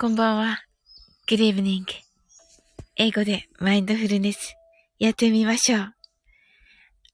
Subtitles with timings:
[0.00, 0.60] こんばんは。
[1.26, 1.82] Good evening.
[2.94, 4.54] 英語でマインドフルネス
[5.00, 5.94] やってみましょう。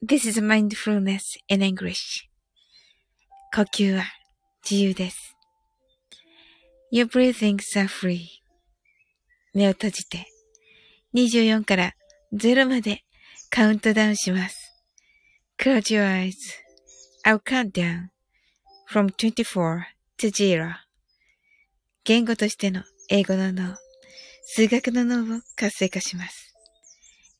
[0.04, 2.28] This is mindfulness in English.
[3.54, 4.04] 呼吸は
[4.68, 5.34] 自由です。
[6.92, 8.26] Your breathings are free.
[9.54, 10.26] 目を閉じて
[11.14, 11.94] 24から
[12.34, 13.02] 0まで
[13.48, 14.74] カウントダウンします。
[15.58, 16.34] Close your eyes.
[17.24, 18.08] I'll count down
[18.86, 19.84] from 24
[20.18, 20.83] to 0.
[22.06, 23.78] 言語としての英語の脳、
[24.44, 26.54] 数学の脳を活性化します。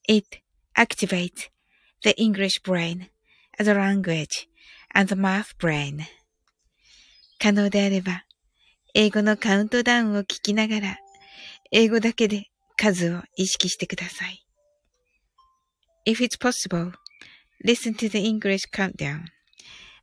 [0.09, 0.41] It
[0.75, 1.51] activates
[2.02, 3.11] the English brain
[3.59, 4.48] as a language
[4.95, 6.01] and the math brain.
[7.38, 8.24] 可能であれば、
[8.95, 10.96] 英語のカウントダウンを聞きながら、
[11.71, 12.46] 英語だけで
[12.79, 14.46] 数を意識してください。
[16.07, 16.95] If it's possible,
[17.62, 19.24] listen to the English countdown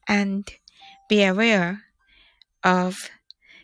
[0.07, 0.43] and
[1.09, 1.77] be aware
[2.61, 2.95] of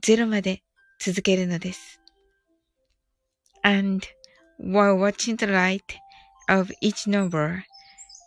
[0.00, 0.62] 0まで
[1.00, 2.00] 続けるのです。
[3.62, 4.06] And
[4.58, 5.82] while watching the light
[6.48, 7.62] of each number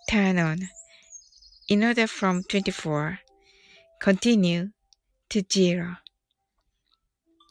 [0.10, 0.60] turn on,
[1.68, 3.18] in order from 24,
[4.02, 4.70] continue
[5.30, 5.98] to zero.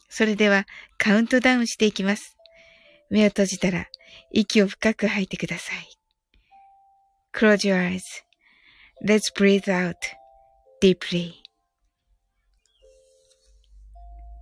[0.09, 0.65] それでは
[0.97, 2.35] カウントダウンしていきます。
[3.09, 3.87] 目を閉じたら
[4.31, 5.99] 息を深く吐いてください。
[7.33, 8.01] Close your eyes.
[9.03, 9.95] Let's breathe out
[10.81, 11.48] deeply.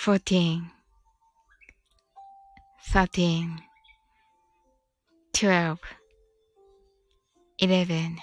[0.00, 0.70] 14
[2.92, 3.58] 13
[5.32, 5.78] 12
[7.58, 8.16] 11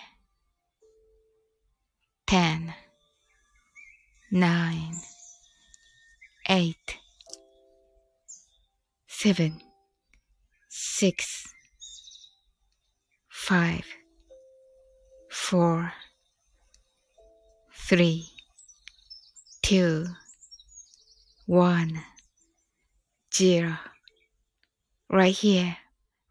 [2.25, 2.73] 10
[4.31, 4.91] 9
[6.47, 6.75] 8
[9.09, 9.59] 7
[10.69, 11.25] 6
[13.29, 13.83] 5
[15.29, 15.91] 4
[17.89, 18.23] 3
[19.61, 20.24] 2
[21.45, 22.01] one,
[23.33, 23.77] zero.
[25.09, 25.77] Right here,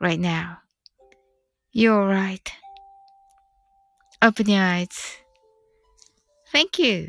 [0.01, 0.59] right now.
[1.73, 2.53] You're right.
[4.23, 5.19] Open your eyes.
[6.53, 7.09] Thank you.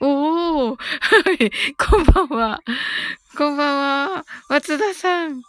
[0.00, 1.50] おーはい。
[1.78, 2.60] こんばんは。
[3.36, 4.24] こんばんは。
[4.50, 5.40] 松田さん。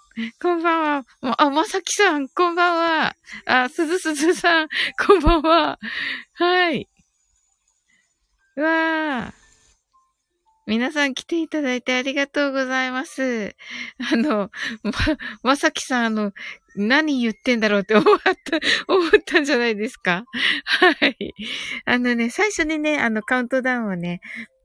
[0.41, 1.05] こんばんは。
[1.37, 2.29] あ、まさきさん。
[2.29, 3.15] こんばんは。
[3.45, 4.67] あ、すずすずさん。
[5.05, 5.79] こんばんは。
[6.35, 6.87] はい。
[8.55, 9.36] うわー。
[10.67, 13.55] 皆さん来ていただいてありがとうございます。
[14.11, 14.51] あの、
[14.83, 14.91] ま、
[15.41, 16.33] まさきさん、あの、
[16.75, 18.27] 何言ってんだろうって思った、
[18.93, 20.25] 思ったんじゃないですか？
[20.65, 21.15] はい。
[21.85, 24.19] あのね、最初にね、あの、カウントダウンをね、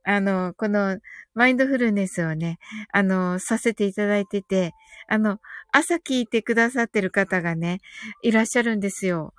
[0.05, 0.99] あの、この、
[1.35, 2.59] マインドフルネスをね、
[2.93, 4.73] あの、させていただいてて、
[5.09, 5.39] あの、
[5.73, 7.79] 朝聞いてくださってる方がね、
[8.23, 9.35] いらっしゃるんですよ。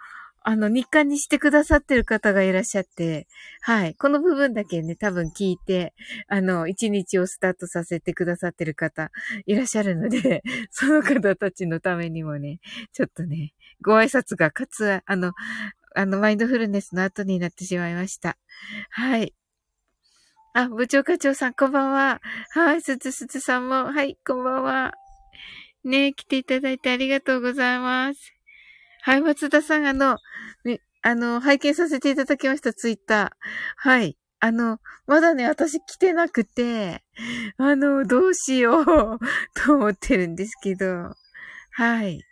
[0.46, 3.28] あの、日課にしてくださってる方がいらっしゃって、
[3.62, 3.96] はい。
[3.96, 5.94] この部分だけね、多分聞いて、
[6.28, 9.10] あの、一日をスタートさせてくださってる方、
[9.46, 12.60] いらっしゃるので、 その方たちのためにもね、
[12.92, 15.32] ちょっとね、ご挨拶がかつ、あの、
[15.96, 18.38] あの、マインドフルネスの後になってしまいました。
[18.90, 19.34] はい。
[20.54, 22.22] あ、部長課長さん、こんばんは。
[22.52, 24.94] はい、すつすつさんも、はい、こんばんは。
[25.86, 28.34] ね来ていただいてありがとうございます。
[29.06, 30.18] はい、松田さん、あの、
[31.02, 33.30] あの、拝見させていただきました、ツイッター。
[33.76, 34.18] はい。
[34.40, 37.04] あの、まだね、私来てなくて、
[37.58, 38.86] あの、どうしよう
[39.66, 41.18] と思ってるんですけど、
[41.72, 42.24] はい。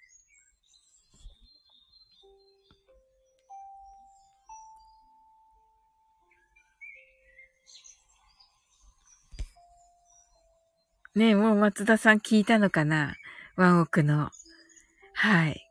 [11.15, 13.15] ねえ、もう松田さん聞いたのかな？
[13.57, 14.29] ワンオクの。
[15.15, 15.70] はい。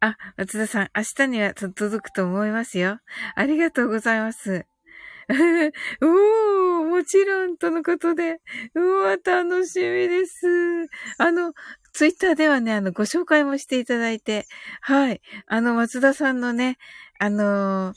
[0.00, 3.00] あ、松田さん、明日には届くと思いますよ。
[3.34, 4.64] ありがとうございます。
[6.00, 8.40] おー、もちろん、とのことで。
[8.74, 10.88] うわ、楽しみです。
[11.18, 11.52] あの、
[11.92, 14.46] ツイッターではね、あの、ご紹介もしていただいて、
[14.80, 15.20] はい。
[15.46, 16.78] あの、松田さんのね、
[17.18, 17.96] あのー、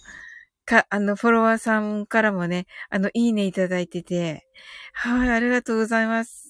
[0.66, 4.46] か、あの、フォロワーさんからもね、あの、いいねいただいてて、
[4.94, 6.43] はい、ありがとうございます。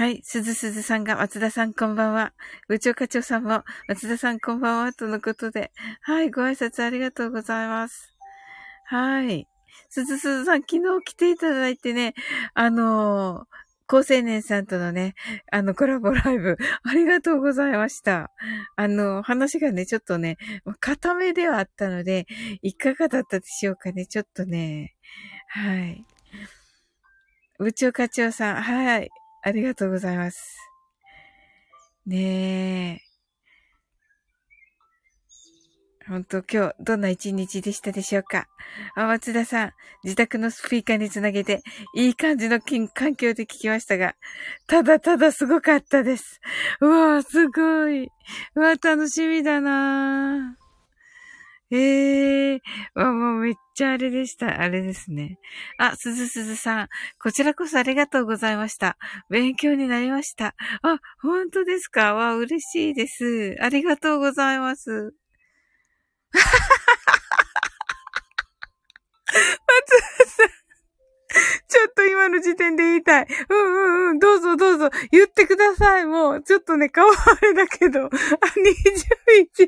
[0.00, 0.22] はい。
[0.24, 2.32] すずすずさんが、松田さんこんばんは。
[2.68, 4.94] 部長課長さんも、松田さんこんばんは。
[4.94, 5.72] とのことで。
[6.00, 6.30] はい。
[6.30, 8.14] ご挨拶ありがとうございます。
[8.86, 9.46] はい。
[9.90, 12.14] すずすずさん、昨日来ていただいてね、
[12.54, 13.44] あのー、
[13.86, 15.16] 高青年さんとのね、
[15.52, 18.30] あの、コラボライブ、 ありがとうございました。
[18.76, 20.38] あの、話がね、ちょっとね、
[20.80, 22.26] 固めではあったので、
[22.62, 24.94] いかがだったでしょうかね、ちょっとね。
[25.48, 26.06] はい。
[27.58, 29.10] 部長課長さん、はい。
[29.42, 30.56] ありがとうございます。
[32.06, 33.10] ねえ。
[36.08, 38.48] 本当今日、どんな一日でしたでしょうか？
[38.96, 39.72] あ、松田さん、
[40.02, 41.62] 自宅のスピーカーにつなげて、
[41.94, 44.16] いい感じの環境で聞きましたが、
[44.66, 46.40] ただただすごかったです。
[46.80, 48.08] うわすごい。
[48.56, 50.56] うわ楽しみだな
[51.72, 52.60] ええー、
[52.94, 54.60] わ、もうめっちゃあれでした。
[54.60, 55.38] あれですね。
[55.78, 56.88] あ、すずすずさん。
[57.22, 58.96] こちらこそありがとうございました。
[59.30, 60.54] 勉強になりました。
[60.82, 62.14] あ、本当ですか？
[62.14, 63.56] わ、嬉しいです。
[63.60, 65.14] ありがとうございます。
[66.32, 66.42] 松
[70.18, 70.59] 田さん。
[71.68, 73.26] ちょっと今の時点で言いたい。
[73.48, 74.18] うんうんうん。
[74.18, 74.90] どうぞどうぞ。
[75.10, 76.06] 言ってください。
[76.06, 78.06] もう、ちょっとね、顔あれだけど。
[78.06, 78.10] あ、21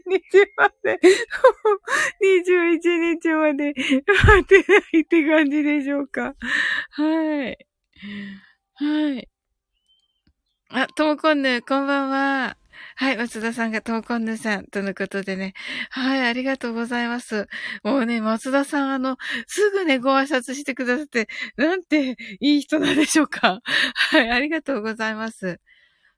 [0.07, 1.01] 日まで。
[2.23, 6.35] 21日まで待ってないって感じでしょうか。
[6.91, 7.59] はい。
[8.75, 9.29] はい。
[10.71, 12.62] あ、ともこんぬ、こんばんは。
[12.97, 15.55] はい、松田さんがトーコンヌさんとのことでね。
[15.91, 17.47] はい、ありがとうございます。
[17.85, 19.17] もうね、松田さん、あの、
[19.47, 23.61] すぐね、ご挨拶してくださって、なんていい人なんでしょうか。
[23.95, 25.61] はい、ありがとうございます。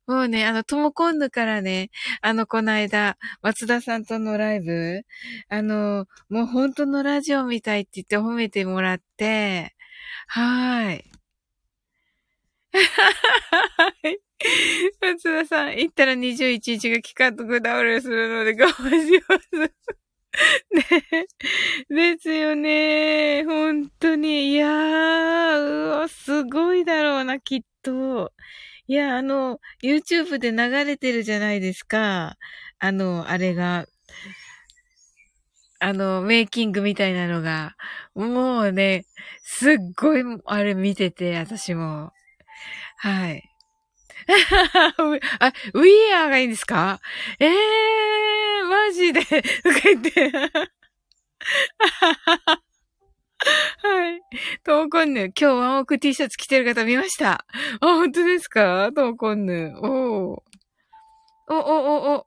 [0.07, 1.91] もうね、あの、ともこんぬからね、
[2.23, 5.03] あの、この間、松田さんとのライブ、
[5.49, 9.75] あの、もう本当のラジオみたいって言って褒めてもらって、
[10.29, 11.05] はーい。
[13.77, 14.34] はい。
[15.01, 19.75] 松田さん、行ったら21日が期間特倒れするので我慢します。
[21.91, 23.45] ねですよね。
[23.45, 24.53] 本当に。
[24.53, 28.33] いやー、うわ、すごいだろうな、きっと。
[28.87, 32.37] いや、あの、YouTube で流れてるじゃないですか。
[32.79, 33.87] あの、あれが。
[35.79, 37.77] あの、メイキングみたいなのが。
[38.15, 39.05] もうね、
[39.43, 42.13] すっごい、あれ見てて、私も。
[42.99, 43.54] はい。
[45.41, 47.01] あ、ウィーアーがいいんですか？
[47.39, 49.43] ええー、マジで、とか
[49.85, 50.31] 言って。
[53.83, 54.23] はい。
[54.65, 57.45] トーコンヌ、今日ワンオーク T シャツ着てる方見ました。
[57.81, 58.91] あ、本当ですか？
[58.95, 59.75] トーコンヌ。
[59.83, 60.43] おお。
[61.49, 62.27] お、お、お、お。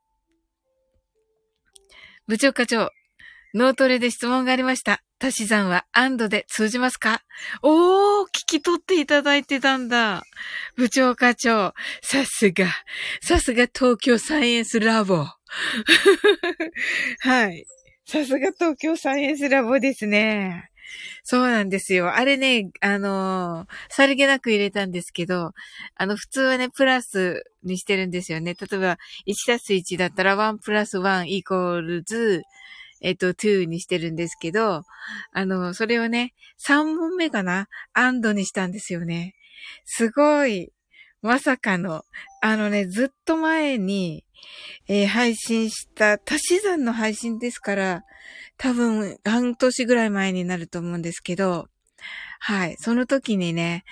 [2.28, 2.92] 部長課長、
[3.54, 5.02] 脳トレで質問がありました。
[5.20, 7.22] 足し算はアンドで通じますか？
[7.64, 10.24] おー、聞き取っていただいてたんだ。
[10.76, 12.68] 部長課長、さすが、
[13.22, 15.26] さすが東京サイエンスラボ。
[17.20, 17.66] はい。
[18.06, 20.70] さすが東京サイエンスラボですね。
[21.24, 22.16] そうなんですよ。
[22.16, 25.52] あれね、あのー、さりげなく入れたんですけど、
[25.96, 28.54] あの、普通はね、プラスにしてるんですよね。
[28.54, 32.44] 例えば、1たす1だったら1プラス1イコールズ
[33.02, 34.84] えっ、と、to にしてるんですけど、
[35.32, 36.34] あの、それをね、
[36.68, 39.36] 3問目かな ?and にしたんですよね。
[39.86, 40.72] すごい、
[41.22, 42.04] まさかの、
[42.42, 44.24] あのね、ずっと前に、
[44.88, 48.04] えー、配信した足し算の配信ですから、
[48.58, 51.68] 多分半年ぐらい前になると思うんですけど、
[52.40, 52.76] はい。
[52.78, 53.84] その時にね、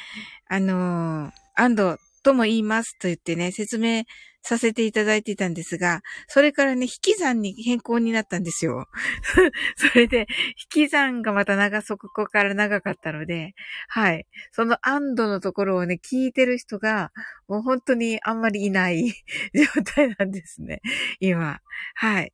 [0.47, 4.03] あのー、and とも言いますと言ってね、説明
[4.41, 8.87] させていただいていたんですが、それからね、引き算に変更になったんですよ。
[9.77, 10.25] それで、
[10.71, 13.53] 引き算がまた長そこから長かったので、
[13.89, 14.25] はい。
[14.51, 17.11] その安堵のところをね、聞いてる人が、
[17.47, 19.13] もう本当にあんまりいない
[19.53, 20.81] 状態なんですね。
[21.19, 21.59] 今。
[21.93, 22.33] はい。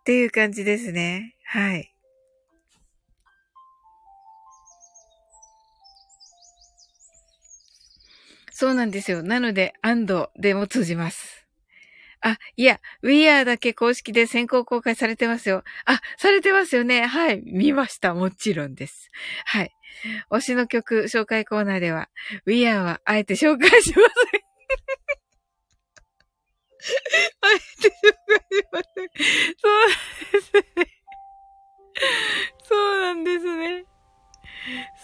[0.00, 1.34] っていう感じですね。
[1.42, 1.92] はい。
[8.58, 9.22] そうなんですよ。
[9.22, 11.46] なので、アンドでも通じます。
[12.20, 15.62] あ、いや、We Are だけ公式で先行公開されてますよ。
[15.84, 17.06] あ、されてますよね。
[17.06, 17.40] はい。
[17.44, 18.14] 見ました。
[18.14, 19.12] もちろんです。
[19.44, 19.70] はい。
[20.32, 22.08] 推しの曲紹介コーナーでは、
[22.46, 24.42] We Are はあえて紹介しません。
[27.40, 27.92] あえて紹
[28.26, 29.08] 介しません
[29.56, 29.88] そう
[30.32, 30.62] ですね。
[32.64, 33.84] そうなんですね。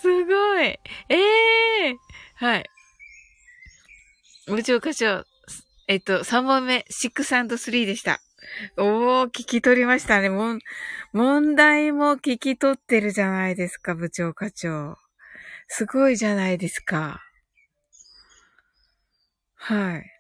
[0.03, 0.65] すごい。
[0.65, 0.81] え
[1.11, 1.97] えー、
[2.35, 2.65] はい。
[4.55, 5.25] 部長課長、
[5.89, 7.49] えっと、3問目、6&3
[7.87, 8.21] でした。
[8.77, 10.31] おー、聞き取りましたね。
[10.31, 10.59] も、
[11.13, 14.97] 問題も聞き取ってるじゃないですか、部長課長。
[15.69, 17.21] すごいじゃないですか。
[19.57, 20.15] はい。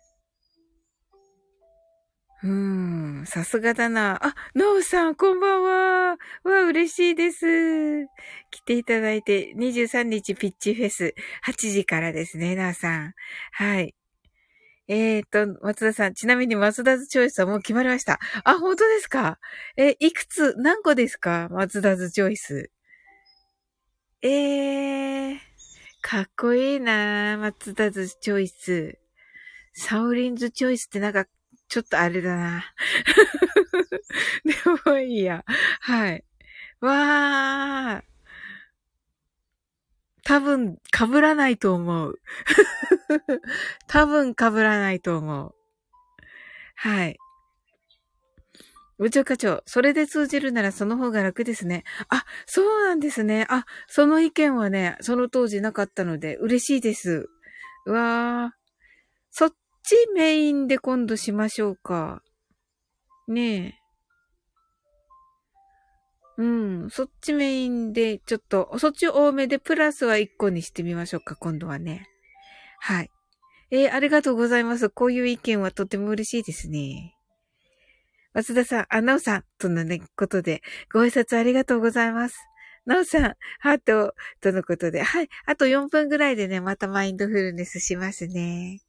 [2.43, 2.51] うー
[3.23, 4.19] ん、さすがだな。
[4.23, 6.17] あ、ノウさん、こんばんは。
[6.45, 8.07] わ、嬉しいです。
[8.51, 11.15] 来ていただいて、23日ピッチフェス、
[11.47, 13.15] 8時からですね、ナウさん。
[13.53, 13.95] はい。
[14.87, 18.21] えーと、松田さん、ちなみに松田ズチョイスはもう決まりました。
[18.45, 19.39] あ、本当ですか？
[19.77, 21.49] え、いくつ、何個ですか？
[21.51, 22.71] 松田ズチョイス。
[24.21, 25.39] えー、
[26.03, 28.99] かっこいいな松田ズチョイス。
[29.73, 31.25] サウリンズチョイスってなんか、
[31.69, 32.65] ちょっとあれだな。
[34.45, 34.55] で
[34.91, 35.45] もいいや。
[35.81, 36.25] はい。
[36.81, 38.14] わー。
[40.25, 42.21] 多分、被らないと思う。
[43.87, 45.55] 多分被らないと思う。
[46.77, 47.19] はい。
[48.99, 51.85] 部長課長、それで通じるならその方が楽ですね。
[52.09, 53.47] あ、そうなんですね。
[53.51, 57.29] あ、その意見はね、その当時なかったので嬉しいです。
[57.87, 58.65] うわー。
[59.31, 59.51] そっ
[59.83, 62.23] ちメインで今度しましょうか。
[63.27, 63.84] ねえ。
[66.37, 66.91] うん。
[66.91, 72.09] そっちメインで、ちょっと、そっち多めで、プラスは1個にしてみましょうか、今度はね。
[72.81, 73.11] はい。
[73.71, 74.91] えー、ありがとうございます。
[74.91, 77.15] こういう意見はとても嬉しいですね。
[78.33, 80.61] 松田さん、あ、なおさん、とのね、ことで、
[80.93, 82.37] ご挨拶ありがとうございます。
[82.85, 85.29] なおさん、ハート、とのことで、はい。
[85.47, 88.81] あと4分ぐらいでね、またマインドフルネスしますね。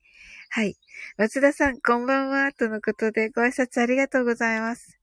[0.49, 0.75] はい。
[1.17, 4.99] 松田さん、こんばんは、とのことで、ご挨拶ありがとうございます。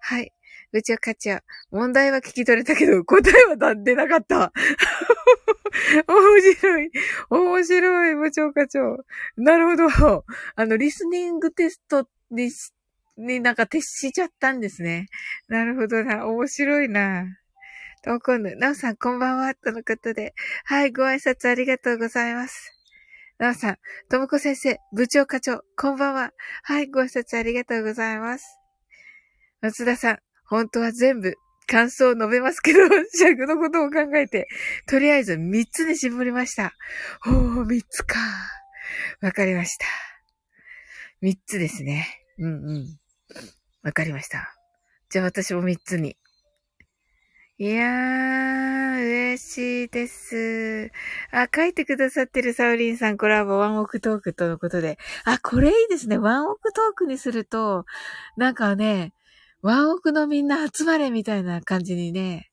[0.00, 0.32] はい。
[0.72, 1.38] 部長課長、
[1.70, 4.52] 問題は聞き取れたけど、 答えは出なかった。
[6.08, 6.90] 面白い。
[7.30, 9.04] 面白い、部長課長。
[9.36, 10.24] なるほど。
[10.56, 12.50] あの、リスニングテストに、
[13.18, 15.08] になんか徹しちゃったんですね。
[15.48, 16.26] なるほどな。
[16.26, 17.26] 面白いな。
[18.02, 19.54] とこんぬ、なおさん、こんばんは。
[19.54, 20.34] とのことで。
[20.64, 22.72] はい、ご挨拶ありがとうございます。
[23.38, 26.32] なおさん、ともこ先生、部長課長、こんばんは。
[26.62, 28.58] はい、ご挨拶ありがとうございます。
[29.60, 30.18] 松田さん、
[30.52, 31.34] 本当は全部
[31.66, 32.80] 感想を述べますけど、
[33.18, 34.48] 尺のことを考えて、
[34.86, 36.74] とりあえず3つに絞りました。
[37.26, 38.18] おー、3つか。
[39.22, 39.86] わかりました。
[41.22, 42.06] 3つですね。
[42.36, 42.98] うんうん。
[43.82, 44.54] わかりました。
[45.08, 46.18] じゃあ私も3つに。
[47.56, 50.90] いやー、嬉しいです。
[51.30, 54.98] あ、書いてくださってるサウリンさんコラボワンオクトークとのことで。
[55.24, 56.18] あ、これいいですね。
[56.18, 57.86] ワンオクトークにすると、
[58.36, 59.14] なんかね、
[59.62, 62.50] ワンオクのみんな集まれみたいな感じにね、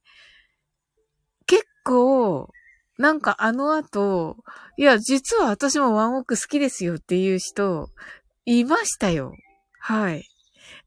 [1.47, 2.49] 結構、
[2.97, 4.37] なんかあの後、
[4.77, 7.89] いや、実は私もワンオク好きですよっていう人、
[8.45, 9.33] いましたよ。
[9.79, 10.25] はい。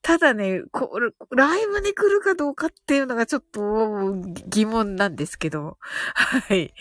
[0.02, 0.90] ただね、こ
[1.30, 4.14] ライブに来るかどうかっていうのがちょっと
[4.48, 5.78] 疑問なんですけど。
[6.14, 6.72] はい。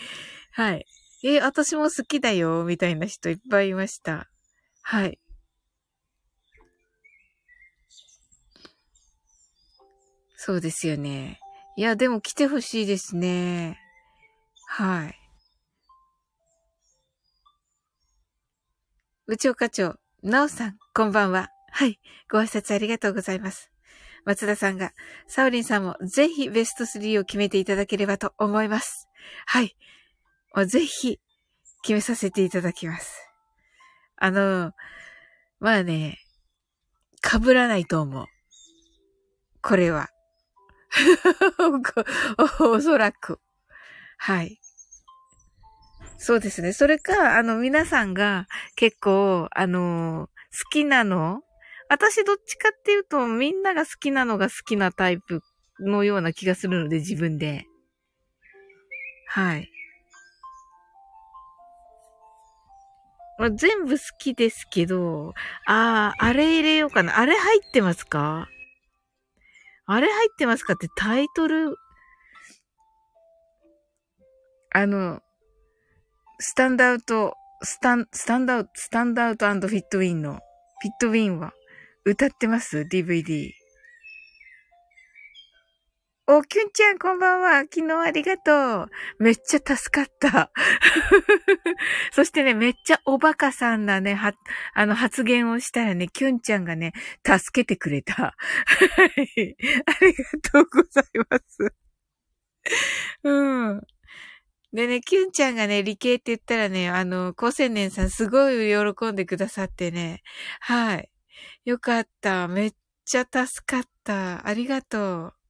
[0.52, 0.86] はい。
[1.24, 4.28] え、私も好きだよ、みたいな人いっぱいいました。
[4.82, 5.18] はい。
[10.44, 11.38] そうですよね。
[11.76, 13.78] いや、でも来てほしいですね。
[14.66, 15.14] はい。
[19.28, 19.94] 部長課長、
[20.24, 21.50] なおさん、こんばんは。
[21.70, 22.00] はい。
[22.28, 23.70] ご挨拶ありがとうございます。
[24.24, 24.90] 松田さんが、
[25.28, 29.06] サウリンさんもぜひベスト3を決めていただければと思います。
[29.46, 29.76] はい。
[30.66, 31.20] ぜひ、
[31.84, 33.16] 決めさせていただきます。
[34.16, 34.72] あの、
[35.60, 36.18] まあね、
[37.22, 38.26] 被らないと思う。
[39.62, 40.08] これは。
[42.60, 43.40] おそらく。
[44.18, 44.58] はい。
[46.18, 46.72] そうですね。
[46.72, 48.46] それか、あの、皆さんが
[48.76, 51.42] 結構、あの、好きなの
[51.88, 55.42] 私どっちかっていうと、みんなが好きなのが好きなタイプ
[55.80, 57.66] のような気がするので、自分で。
[59.28, 59.68] はい。
[63.38, 65.34] ま、全部好きですけど、
[65.66, 67.18] ああ、あれ入れようかな。
[67.18, 68.48] あれ入ってますか
[69.92, 71.76] あれ入ってますかってタイトル、
[74.74, 75.20] あの、
[76.38, 80.40] スタンダウト、スタン、スタンダウト、スタンダウトフィットウィンの、フィッ
[80.98, 81.52] トウィンは
[82.06, 83.50] 歌ってます ?DVD。
[86.28, 87.62] お、キュンちゃんこんばんは。
[87.62, 88.90] 昨日ありがとう。
[89.18, 90.52] めっちゃ助かった。
[92.12, 94.32] そしてね、めっちゃおバカさんなね、は、
[94.74, 96.92] あの発言をしたらね、キュンちゃんがね、
[97.26, 98.14] 助けてくれた。
[98.14, 98.34] は
[99.06, 99.56] い。
[99.86, 101.74] ありがとうございます。
[103.24, 103.82] うん。
[104.72, 110.22] でね、キュンちゃんがね、理系って言ったらね、あの、高青年さんすごい喜んでくださってね。
[110.60, 111.10] はい。
[111.64, 112.46] よかった。
[112.46, 112.72] めっ
[113.04, 114.46] ちゃ助かった。
[114.46, 115.41] ありがとう。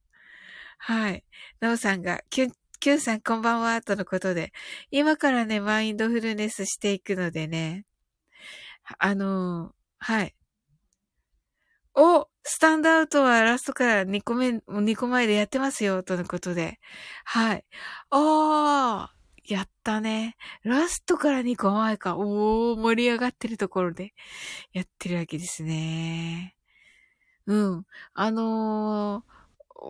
[0.85, 1.23] はい。
[1.61, 4.51] なおさんが、キュン、キュンさんこんばんは、とのことで、
[4.91, 7.85] 今からね、マインドフルネスしていくのでね、
[8.99, 10.35] あのー、はい。
[11.95, 16.79] おスタンドアウトはラストから2個目、2個前でやってますよ、とのことで。
[17.23, 17.65] はい。
[18.11, 19.07] おー
[19.45, 20.35] やったね。
[20.63, 22.17] ラストから2個前か。
[22.17, 24.13] おー、盛り上がってるところで
[24.73, 26.57] やってるわけですね。
[27.47, 27.85] うん。
[28.13, 29.32] あのー、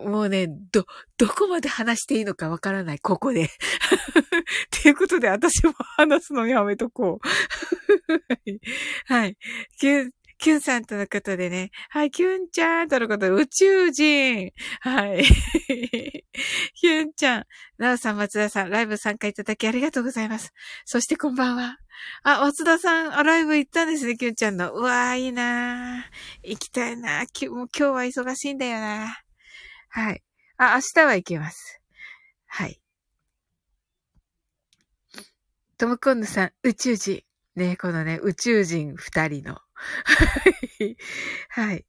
[0.02, 0.84] もうね、ど、
[1.18, 3.44] どこまで話していいのかわからない、ここで。
[3.46, 3.48] っ
[4.70, 7.28] ていうことで、私も話すのやめとこう。
[9.06, 9.36] はい。
[9.78, 11.70] キュン、キュンさんとのことでね。
[11.90, 14.50] はい、キュンちゃんとのことで、宇宙人。
[14.80, 15.22] はい。
[16.74, 17.44] キュンちゃん。
[17.78, 20.52] なおさん、松田さん、ライブ参加いただきありがとうございます。
[20.84, 21.78] そしてこんばんは。
[22.24, 24.72] あ、松田さん、ライブ行ったんですね、キュンちゃんの。
[24.72, 27.50] うわー、いいなー行きたいなー。
[27.50, 29.23] もう今日は忙しいんだよなー
[29.94, 30.24] はい。
[30.56, 31.80] あ、明日は行けます。
[32.46, 32.80] はい。
[35.78, 37.22] トムコンヌさん、宇宙人。
[37.54, 39.60] ね、このね、宇宙人二人の。
[41.48, 41.86] はい。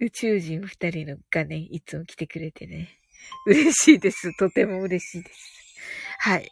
[0.00, 3.00] 宇宙人二人のがね、いつも来てくれてね。
[3.46, 4.36] 嬉しいです。
[4.36, 5.38] とても嬉しいです。
[6.18, 6.50] はい。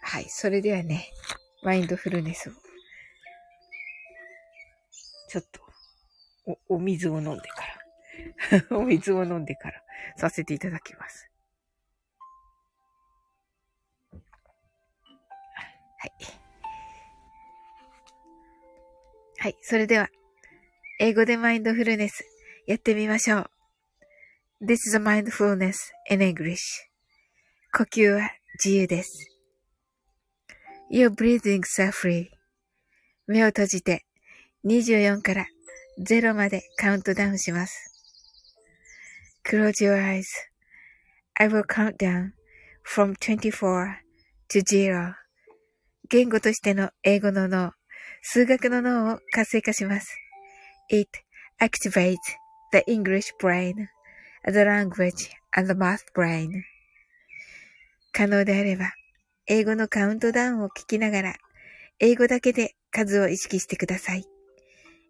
[0.00, 0.24] はい。
[0.30, 1.10] それではね、
[1.62, 2.67] マインドフルネスを
[5.28, 5.60] ちょっと、
[6.68, 7.78] お、お水を飲んでから
[8.76, 9.82] お水を飲んでから
[10.16, 11.30] させていただきます。
[15.98, 16.12] はい。
[19.38, 19.58] はい。
[19.62, 20.08] それでは、
[20.98, 22.24] 英語でマインドフルネス
[22.66, 23.50] やってみましょう。
[24.60, 25.76] This is a mindfulness
[26.10, 26.58] in English.
[27.72, 28.30] 呼吸は
[28.64, 29.28] 自由です。
[30.90, 32.30] Your breathing are free.
[33.26, 34.07] 目を閉じて
[34.64, 35.46] 24から
[36.00, 37.88] 0までカウントダウンします。
[39.44, 42.32] Close your eyes.I will count down
[42.84, 43.98] from 24
[44.50, 45.14] to 0.
[46.10, 47.72] 言語としての英語の脳、
[48.22, 50.16] 数学の脳を活性化します。
[50.90, 51.08] It
[51.60, 52.16] activates
[52.72, 53.74] the English brain,
[54.46, 56.62] the language, and the math brain.
[58.12, 58.92] 可能であれば、
[59.46, 61.36] 英語のカウントダウンを聞きながら、
[62.00, 64.24] 英語だけで数を意識してください。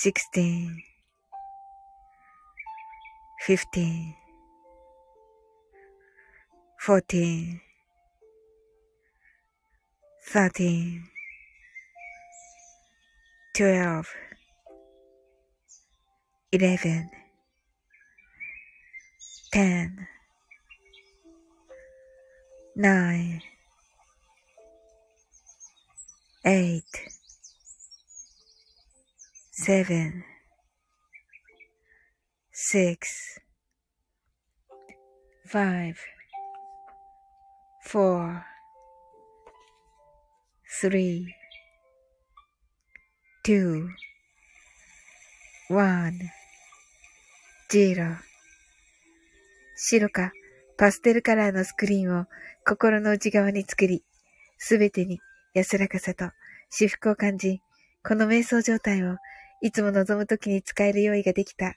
[0.00, 0.80] 16
[3.40, 4.14] 15
[6.78, 7.60] 14
[10.24, 11.02] 13
[13.56, 14.06] 12
[16.52, 17.10] 11
[19.50, 20.06] 10
[22.76, 23.42] 9
[26.44, 27.17] 8
[29.60, 30.22] seven,
[32.52, 33.40] six,
[35.48, 35.96] five,
[37.84, 38.44] four,
[40.80, 41.26] three,
[43.44, 43.88] two,
[45.68, 46.16] one,
[47.68, 48.16] zero.
[49.76, 50.30] 白か
[50.76, 52.26] パステルカラーのスクリーンを
[52.64, 54.04] 心の内側に作り、
[54.56, 55.18] すべてに
[55.52, 56.30] 安らかさと
[56.70, 57.60] 至福を感じ、
[58.04, 59.16] この瞑想状態を
[59.61, 61.75] いつも望むときに使える用意ができた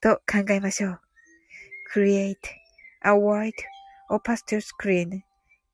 [0.00, 1.00] と考えましょう。
[1.94, 2.36] Create
[3.04, 3.52] a white
[4.10, 5.22] or pastel screen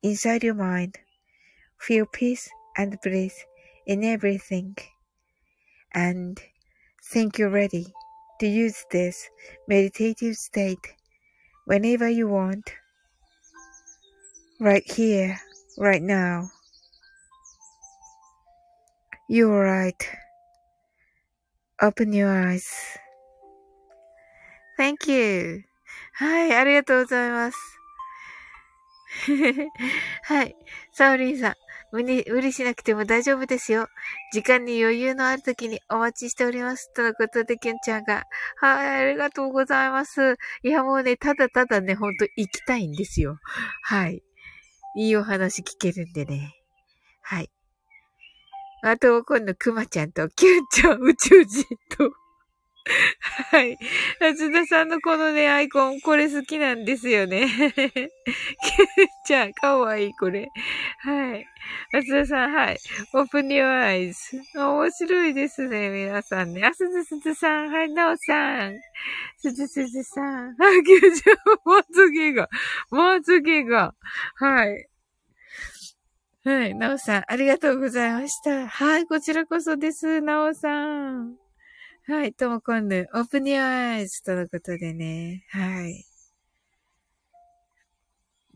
[0.01, 0.93] inside your mind.
[1.77, 3.33] Feel peace and bliss
[3.85, 4.75] in everything.
[5.93, 6.39] And
[7.11, 7.93] think you're ready
[8.39, 9.29] to use this
[9.67, 10.95] meditative state
[11.65, 12.71] whenever you want.
[14.59, 15.39] Right here,
[15.77, 16.49] right now.
[19.27, 20.09] You're right.
[21.82, 22.64] Open your eyes.
[24.78, 25.64] Thank you.
[26.14, 27.58] はい、ありがとうございます。
[30.24, 30.56] はい。
[30.92, 31.54] サオリンさん。
[31.92, 33.88] 無理、無理しなくても大丈夫ですよ。
[34.32, 36.92] 時間に余裕のある時にお待ちしております。
[36.92, 38.24] とのことで、キュンちゃんが。
[38.56, 40.36] はい、ありがとうございます。
[40.62, 43.38] いや、もうね、ただただね、ほんと行きたいんですよ。
[43.82, 44.22] はい。
[44.96, 46.52] いいお話聞けるんでね。
[47.22, 47.50] はい。
[48.86, 51.64] あと、今度、くまちゃんと、キュンちゃん宇宙人
[51.96, 52.12] と、
[53.50, 53.78] はい。
[54.20, 57.46] 松田さんのこのね、アイコン、これ好きなんですよね。
[57.48, 57.98] キュン
[59.26, 60.50] ちゃん、かわいい、これ。
[60.98, 61.46] はい。
[61.94, 62.78] 松田さん、はい。
[63.14, 64.14] open your eyes.
[64.54, 66.62] 面白いですね、皆さんね。
[66.62, 68.74] あ、すずすずさん、はい、なおさん。
[69.38, 70.50] すずすずさん。
[70.50, 72.50] あ、キュンちゃん、まつげが、
[72.90, 73.94] まつげが。
[74.34, 74.88] はい。
[76.44, 78.68] はい、なおさん、ありがとうございました。
[78.68, 81.36] はい、こちらこそです、なおさん。
[82.06, 85.46] はい、ともこんぬ、オープニュアイズとのことでね。
[85.48, 86.04] はい。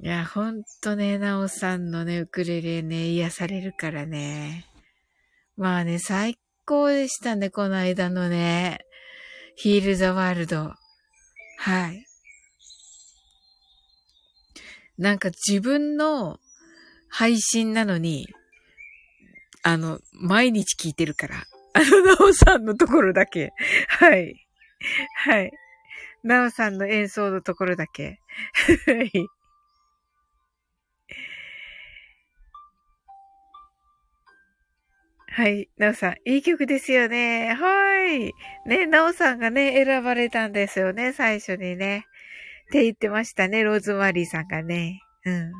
[0.01, 4.67] いや、ほんとね、なおさんのね、ウクレレね、癒されるからね。
[5.57, 8.81] まあね、最高でしたね、この間のね、
[9.57, 10.75] ヒールザワールド。
[11.57, 12.05] はい。
[14.99, 16.39] なんか自分の
[17.09, 18.29] 配信なのに、
[19.63, 21.37] あの、毎日聞いてるから。
[21.75, 23.53] あの、なおさんのところだけ。
[23.89, 24.47] はい。
[25.25, 25.53] はい。
[26.23, 28.21] なおさんの演奏のところだけ。
[28.87, 29.27] はい。
[35.31, 35.69] はい。
[35.77, 37.55] なおさん、いい曲ですよね。
[37.55, 38.33] はい。
[38.67, 42.07] ね、なおさんがね、選ばれたんですよね、最初にね。
[42.69, 45.01] って言ってましたね、ローズマリーさんがね。
[45.25, 45.53] うん。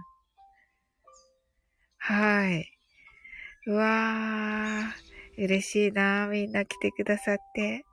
[1.99, 2.71] はい。
[3.67, 5.45] うわー。
[5.45, 7.85] 嬉しいなみんな来てくださって。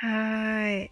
[0.00, 0.90] はーい。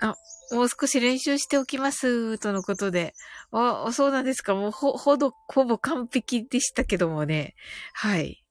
[0.00, 0.16] あ、
[0.50, 3.14] もう少し練習しておきます、とのことで。
[3.52, 4.54] あ、そうなんですか。
[4.54, 7.54] もうほ、ほど、ほぼ完璧でしたけどもね。
[7.94, 8.44] はい。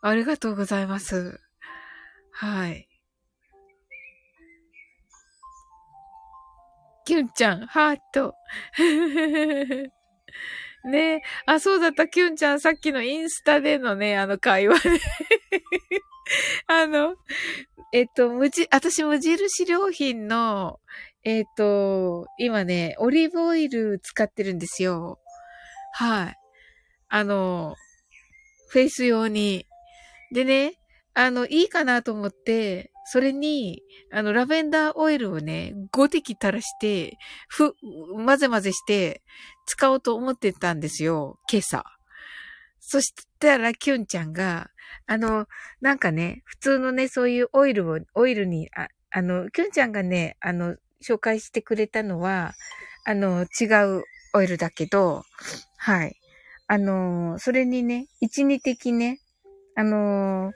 [0.00, 1.40] ありがとうございます。
[2.30, 2.88] はい。
[7.04, 8.34] キュンちゃん、ハート。
[10.84, 15.00] ねえあ、そうだった、キュンちゃん、さっきのインスタでのね、あの会話で
[16.66, 17.16] あの、
[17.92, 20.80] えっと、無じ、私無印良品の、
[21.24, 25.18] えっと、今ね、オリーブオイル使ってるんですよ。
[25.92, 26.36] はい。
[27.08, 27.76] あの、
[28.68, 29.66] フェイス用に。
[30.32, 30.74] でね、
[31.14, 37.74] あの、いいかなと思って、それに、あの、ラベンダーオイルをね、5滴垂らして、ふ、
[38.14, 39.22] 混ぜ混ぜして、
[39.66, 41.84] 使おうと思ってたんですよ、今朝。
[42.80, 44.70] そしたら、キュンちゃんが、
[45.06, 45.46] あの、
[45.80, 52.54] なんかね、普通のね、そういうオイルを、オイルに、ああの、キュンちゃんがね、あの、紹介してくれたのは、
[53.04, 53.64] あの、違
[53.98, 55.22] うオイルだけど、
[55.76, 56.16] はい。
[56.66, 59.20] あの、それにね、一二滴ね、
[59.76, 60.52] あの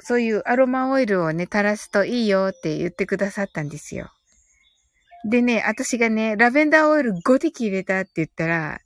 [0.00, 4.10] そういうアロマオイルをね、垂らすといいよって言ってくださったんですよ。
[5.28, 8.80] でね、私がね、ラベンダーオイル5滴入れたって言ったら、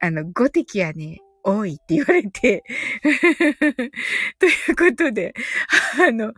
[0.00, 2.62] あの、5滴はね、多いって言われて
[4.38, 5.34] ということで、
[6.06, 6.34] あの、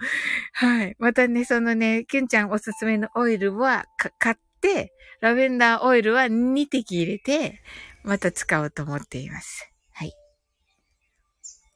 [0.52, 0.96] はい。
[0.98, 3.86] またね、そのね、キュンちゃんおすすめのオイルは
[4.18, 7.62] 買って、ラベンダーオイルは2滴入れて、
[8.04, 9.68] また使おうと思っています。
[9.92, 10.12] はい。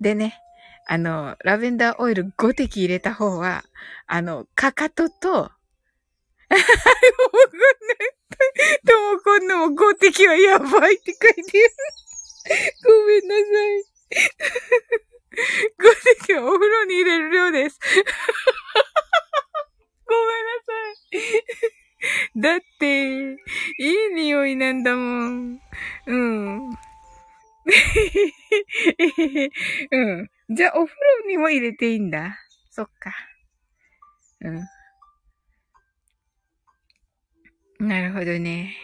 [0.00, 0.38] でね、
[0.86, 3.64] あの、ラベンダーオイル5滴入れた方は、
[4.06, 5.48] あの、かかとと、 もうこ
[7.38, 7.64] んな、
[8.86, 11.70] ともこんなも5滴はやばいって書いてる。
[12.84, 13.44] ごめんなさい。
[15.80, 17.78] ごてきお風呂に入れる量です。
[20.06, 20.72] ごめんなさ
[21.12, 21.18] い。
[22.36, 23.14] だって、い
[24.10, 25.60] い匂いなんだもん。
[26.06, 26.70] うん。
[29.90, 30.30] うん。
[30.50, 32.38] じゃあ、お風呂にも入れていいんだ。
[32.70, 33.14] そっか。
[34.42, 34.50] う
[37.84, 37.88] ん。
[37.88, 38.74] なるほどね。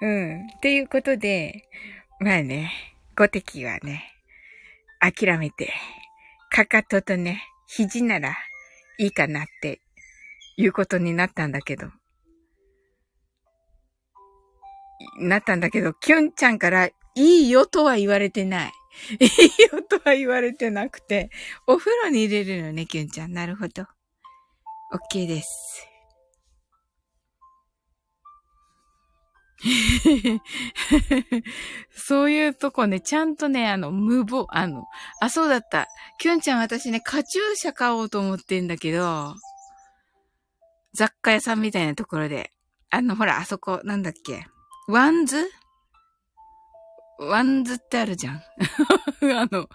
[0.00, 0.46] うん。
[0.46, 1.68] っていうことで、
[2.18, 2.72] まあね、
[3.16, 4.02] ご敵はね、
[5.00, 5.72] 諦めて、
[6.50, 8.36] かかととね、肘なら
[8.98, 9.80] いいかなって
[10.56, 11.90] いうことになったんだけど。
[15.20, 18.72] なったんだけど、キュンちゃんからいいよとは言われてない。
[19.18, 19.28] いい
[19.74, 21.30] よとは言われてなくて、
[21.66, 23.32] お風呂に入れるのね、キュンちゃん。
[23.32, 23.86] なるほど。
[25.12, 25.88] OK です。
[31.94, 34.84] そういうとこね、ちゃんとね、あの、無謀、あの、
[35.20, 35.86] あ、そうだった。
[36.18, 39.34] キュンちゃん私ね、カチューシャ買おうと思ってんだけど、
[40.94, 42.50] 雑貨屋さんみたいなところで。
[42.90, 44.46] あの、ほら、あそこ、なんだっけ。
[44.88, 45.48] ワンズ
[47.28, 48.42] ワンズってあるじゃん。
[49.36, 49.68] あの、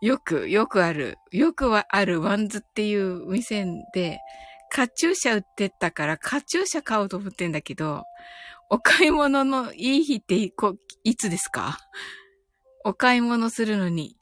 [0.00, 4.18] よく、よくある、よくはあるワンズっていう店で、
[4.70, 8.04] カチューシャ売ってったから、カチューシャ買おうと思ってんだけど、
[8.70, 11.78] お買い物のいい日っていこいつですか？
[12.84, 14.16] お買い物するのに。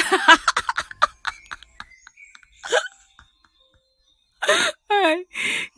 [4.88, 5.26] はい。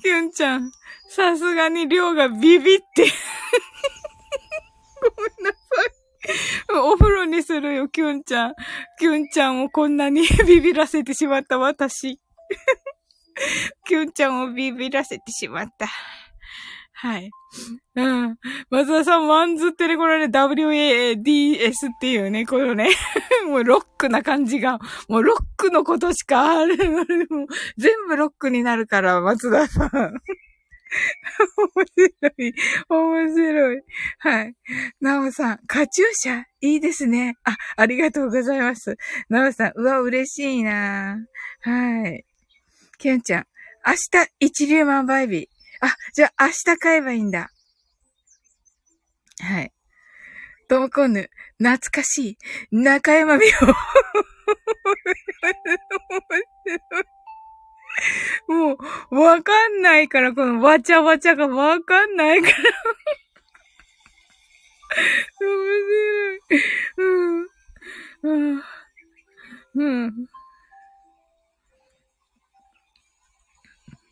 [0.02, 0.72] キュンちゃん、
[1.08, 3.06] さすがに量がビビって。
[5.16, 6.02] ごめんなさい。
[6.74, 8.54] お風呂にするよ、キュンちゃん。
[8.98, 12.20] キュンちゃんをこんなにビビらせてしまった私。
[13.86, 15.88] キュンちゃんをビビらせてしまった。
[16.94, 17.30] はい。
[17.96, 18.36] うん。
[18.70, 22.90] 松田さん、ワンズってね、これね、 WANDS っていうね、このね、
[23.48, 26.76] もうロックな感じが、もうロックのことしかある。
[27.76, 30.14] 全部ロックになるから、松田さん。
[31.56, 32.54] 面白い。
[32.88, 33.82] 面白い。
[34.18, 34.54] はい。
[35.00, 37.36] なおさん、カチューシャいいですね。
[37.44, 38.96] あ、ありがとうございます。
[39.28, 41.18] なおさん、うわ、嬉しいな
[41.62, 42.24] はい。
[42.98, 43.46] きゅんちゃん、
[43.86, 43.98] 明日
[44.40, 45.48] 一流万倍日。
[45.80, 47.50] あ、じゃあ明日買えばいいんだ。
[49.40, 49.72] はい。
[50.68, 51.28] トモコンヌ、
[51.58, 52.38] 懐かしい。
[52.70, 53.74] 中山美穂。
[58.48, 58.78] も
[59.10, 62.54] う、わかんないから、このわちゃわちゃがわかんないから。
[65.40, 65.48] 面
[65.80, 66.40] 白い。
[66.98, 67.04] う
[67.42, 67.46] ん。
[68.22, 68.62] うん。
[69.74, 70.26] うん。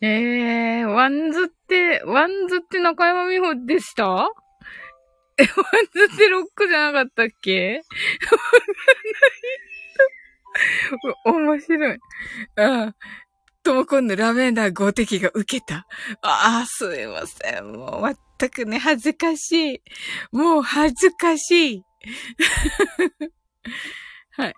[0.02, 4.04] えー、ワンズって、ワンズって中山美穂でした？
[5.36, 5.46] え、ワン
[5.92, 7.82] ズってロックじゃなかったっけ？
[11.24, 11.98] わかんない面白い。
[12.56, 12.94] ああ。
[13.62, 15.86] とも今度ラベンダー5滴が受けた。
[16.22, 17.72] ああ、すいません。
[17.72, 19.82] もう全くね、恥ずかしい。
[20.32, 21.84] もう恥ずかしい。
[24.32, 24.54] はい。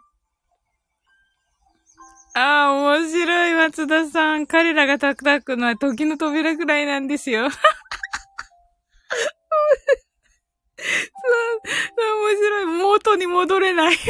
[2.34, 4.46] ああ、面白い、松田さん。
[4.46, 7.50] 彼らがタクタクのは時の扉くらいなんですよ。
[7.54, 7.60] そう、
[12.30, 12.66] 面白い。
[12.66, 13.96] 元に戻れない。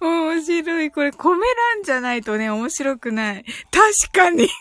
[0.00, 0.90] 面白い。
[0.90, 3.44] これ、コメ欄じゃないとね、面白くない。
[3.70, 4.48] 確かに。
[4.48, 4.54] そ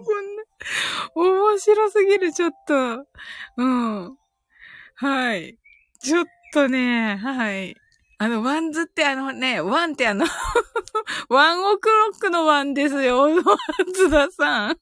[0.00, 0.42] う、こんな。
[1.14, 3.06] 面白すぎる、ちょっと。
[3.56, 4.16] うん。
[4.94, 5.58] はい。
[6.00, 7.76] ちょっとね、はい。
[8.18, 10.26] あの、ワンズってあのね、ワンってあの
[11.28, 13.28] ワンオクロックのワンですよ、
[13.94, 14.78] 津田さん。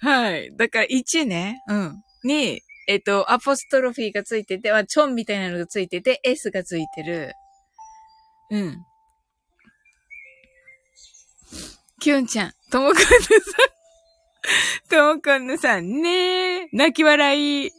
[0.00, 0.56] はい。
[0.56, 2.02] だから1ね、うん。
[2.22, 7.32] に、えっと、アポストロフィーがついてて、まあ、チョンみたいなのがついてて、S がついてる。
[8.50, 8.84] うん。
[12.00, 13.08] キュンちゃん、ともかんぬさん。
[14.88, 17.70] ともかんぬさん、ねえ、泣き笑い。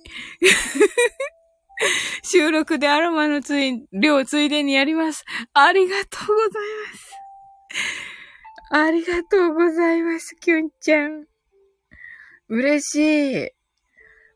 [2.24, 5.24] 収録でアロマのつい、量ついでにやります。
[5.54, 6.50] ありがとうござい
[6.92, 7.16] ます。
[8.72, 11.26] ありがとうございます、キュンちゃん。
[12.50, 12.98] 嬉し
[13.48, 13.52] い。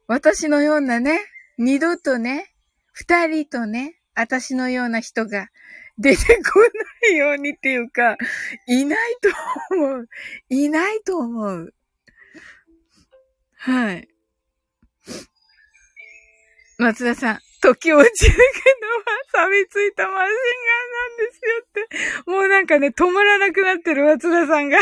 [0.07, 1.19] 私のようなね、
[1.57, 2.53] 二度とね、
[2.93, 5.49] 二人とね、私のような人が
[5.97, 8.17] 出てこないようにっていうか、
[8.67, 9.29] いないと
[9.75, 10.10] 思う。
[10.49, 11.73] いないと思う。
[13.58, 14.08] はい。
[16.77, 18.38] 松田さん、時落ちるけ
[19.36, 22.32] どは、錆びついたマシンガンなんですよって。
[22.32, 24.79] もうなんかね、止まらなくなってる松田さんが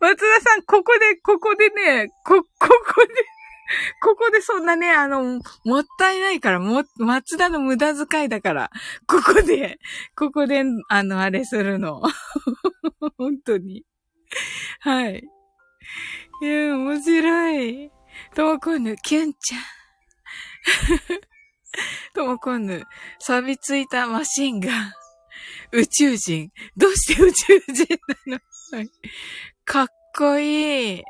[0.00, 3.14] 松田さん、ここで、ここでね、こ、ここで、
[4.02, 8.70] ここでそんなね、あの、もったいないから、も、松田の無駄遣いだから、
[9.06, 9.78] ここで、
[10.16, 12.02] ここで、あの、あれするの。
[13.16, 13.84] 本当に。
[14.80, 15.22] はい。
[16.42, 17.90] いや、面白い。
[18.34, 19.60] ともこんぬ、キュンちゃん。
[22.14, 22.84] ともこんぬ、
[23.20, 24.92] 錆びついたマシンガン。
[25.72, 26.50] 宇宙人。
[26.76, 28.88] どうして宇宙人なの、
[29.64, 31.04] かっこいい。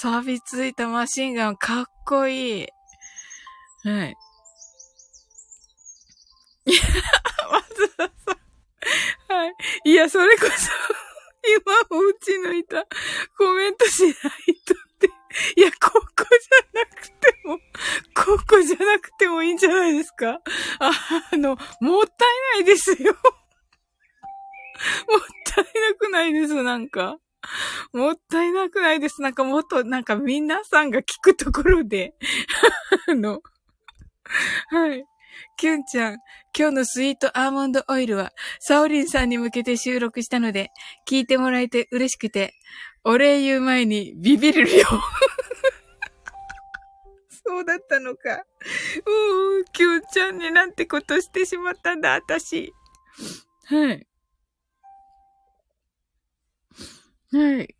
[0.00, 2.68] 錆びついたマシンガン、かっこいい。
[3.82, 4.16] はい。
[6.66, 6.82] いや、
[7.50, 8.32] 松田さ
[9.32, 9.36] ん。
[9.36, 9.54] はい。
[9.82, 10.70] いや、それこそ
[11.90, 12.86] 今も打ち抜いた
[13.36, 15.10] コメントしないとって。
[15.56, 17.58] いや、ここじゃなくても、
[18.14, 20.40] ここじゃなくてもいいんじゃないですか
[20.78, 23.14] あの、もったいないですよ。
[23.14, 23.18] も
[25.16, 27.18] ったいなくないです、なんか。
[27.92, 29.22] もったいなくないです。
[29.22, 32.14] なんかもっと、なんか皆さんが聞くところで
[33.08, 33.40] あの、
[34.68, 35.04] はい。
[35.56, 36.18] キュンちゃん、
[36.56, 40.70] 今日のスイートアーモンドオイルは、サオリンさんに向けて収録したので、
[41.08, 42.54] 聞いてもらえて嬉しくて、
[43.04, 44.86] お礼言う前にビビるよ
[47.30, 48.34] そうだったのか。
[48.34, 52.72] うー、キュンちゃんになんてことしてしまったんだ、私。
[53.66, 54.06] はい。
[57.32, 57.77] はい。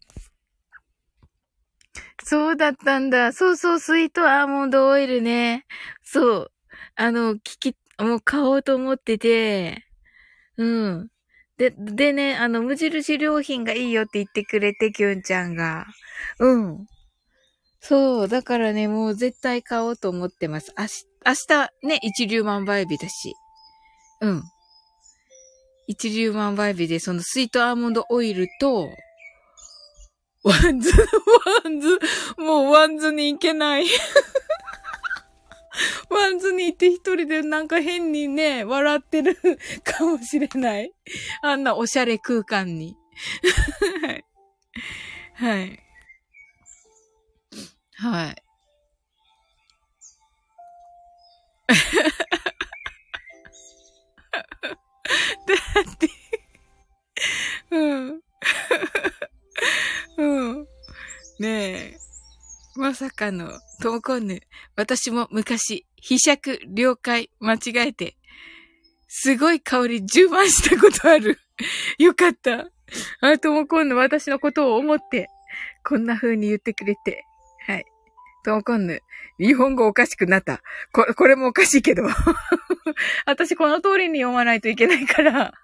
[2.29, 3.33] そうだったんだ。
[3.33, 5.65] そうそう、スイートアーモンドオイルね。
[6.03, 6.53] そう。
[6.95, 9.87] あの、聞き、もう買おうと思ってて、
[10.59, 11.09] うん。
[11.57, 15.87] で、でね、あの、無印良品がいいよって言ってくれて、きゅんちゃんが。
[16.39, 16.87] うん。
[17.81, 18.29] そう。
[18.29, 20.75] だからね、もう絶対買おうと思ってます。
[20.77, 23.35] 明日、明日ね、一粒万倍日だし。
[24.21, 24.43] うん。
[25.87, 28.91] 一粒万倍日で、そのスイートアーモンドオイルと、
[30.49, 30.91] ワンズ、
[31.65, 31.99] ワンズ、
[32.39, 33.87] もうワンズに行けない。
[36.09, 39.37] ワンズに行って一人でなんか変にね、笑ってる
[39.85, 40.91] かもしれない。
[41.43, 42.97] あんなおしゃれ空間に。
[44.01, 44.25] はい。
[45.35, 45.79] はい。
[47.97, 48.43] はい。
[55.47, 55.55] だ
[55.93, 56.09] って、
[57.71, 58.23] うん。
[60.19, 60.67] うん。
[61.39, 61.97] ねえ。
[62.77, 63.51] まさかの、
[63.81, 64.41] ともこんぬ。
[64.77, 68.17] 私も昔、被釈、了解、間違えて、
[69.09, 71.39] すごい香り充満したことある。
[71.99, 72.69] よかった。
[73.21, 75.29] あ、ともこんぬ、私のことを思って、
[75.85, 77.25] こんな風に言ってくれて。
[77.67, 77.85] はい。
[78.45, 79.01] ともこんぬ、
[79.39, 80.63] 日本語おかしくなった。
[80.93, 82.03] こ、これもおかしいけど。
[83.27, 85.55] 私この通りに読まないといけないから。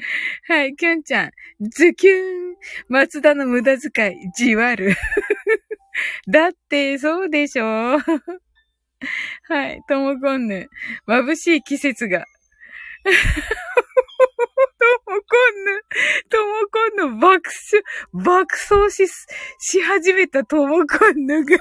[0.48, 1.30] はい、きゅんちゃん。
[1.60, 2.56] ズキューン。
[2.88, 4.94] 松田の無駄遣い、じわる。
[6.28, 7.98] だって、そうでしょ
[9.48, 10.68] はい、ともこんぬ。
[11.06, 12.24] 眩しい季節が。
[13.04, 13.10] と
[15.12, 15.82] もこんぬ、
[16.28, 19.10] ともこんぬ爆笑、爆走し、
[19.58, 21.56] し始めたともこんぬが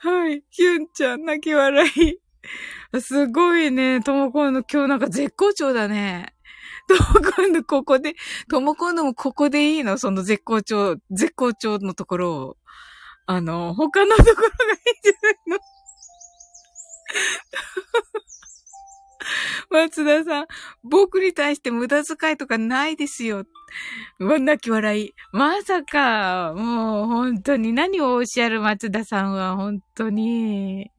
[0.00, 2.18] はい、きゅんちゃん泣き笑い。
[3.00, 4.00] すごいね。
[4.02, 6.34] ともこんの今日なんか絶好調だね。
[6.88, 8.14] ともこんのここで、
[8.50, 9.96] ともこんのもここでいいの？
[9.98, 12.56] その絶好調、絶好調のところを。
[13.26, 14.46] あの、他のところがいいん
[15.02, 15.58] じゃないの？
[19.70, 20.46] 松田さん、
[20.82, 23.44] 僕に対して無駄遣いとかないですよ。
[24.18, 25.14] 泣き笑い。
[25.32, 30.90] まさか、もう本当に何をおっしゃる松田さんは本当に。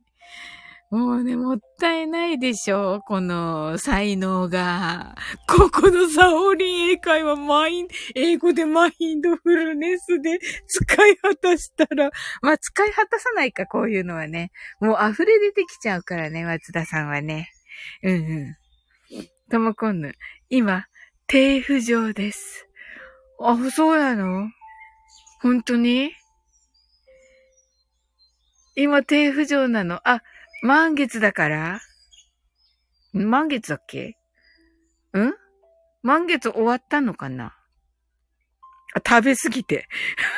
[0.93, 5.15] もうね、もったいないでしょこの才能が。
[5.49, 12.11] ここのサオリン英会話マイン、英語でマインドフルネスで使い果たしたら、
[12.43, 14.51] まあ、使い果たさないか、こういうのはね。
[14.79, 17.49] もう溢れ出てきちゃうからね、松田さんはね。
[18.03, 18.55] うんうん。
[19.49, 20.13] ともこんぬ、
[20.51, 20.85] 今、
[21.25, 22.67] 低浮上です。
[23.39, 24.47] あ、そうなの？
[25.41, 26.11] 本当に？
[28.75, 30.21] 今低浮上なのあ、
[30.63, 31.81] 満月だから？
[33.11, 34.15] 満月だっけ？
[35.13, 35.33] ん？
[36.03, 37.53] 満月終わったのかな？
[38.95, 39.89] あ、食べすぎて。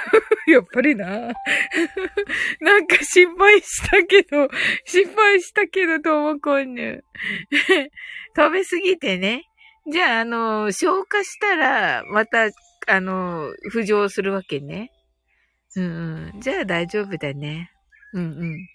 [0.48, 1.06] やっぱりな。
[2.60, 4.50] なんか心配したけど、
[4.86, 7.04] 心配したけど、ともこんぬ。
[8.36, 9.44] 食べすぎてね。
[9.92, 12.50] じゃあ、あの、消化したら、また、
[12.88, 14.92] あの、浮上するわけね。
[15.76, 16.42] うん、うん。
[16.42, 17.70] じゃあ大丈夫だね。
[18.14, 18.68] うんうん。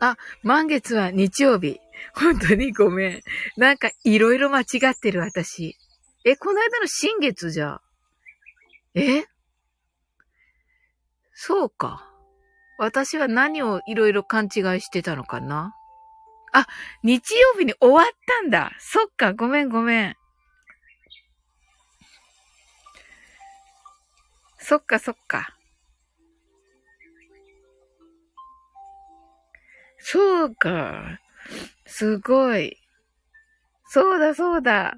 [0.00, 1.80] あ、満月は日曜日。
[2.14, 3.22] 本当にごめん。
[3.56, 5.76] なんかいろいろ間違ってる私。
[6.24, 7.80] え、この間の新月じゃ。
[8.94, 9.24] え？
[11.34, 12.10] そうか。
[12.78, 15.74] 私は何をいろいろ勘違いしてたのかな
[16.52, 16.66] あ、
[17.02, 18.72] 日曜日に終わったんだ。
[18.78, 20.16] そっか、ごめんごめん。
[24.58, 25.56] そっかそっか。
[30.08, 31.18] そうか。
[31.84, 32.76] すごい。
[33.88, 34.94] そうだそうだ。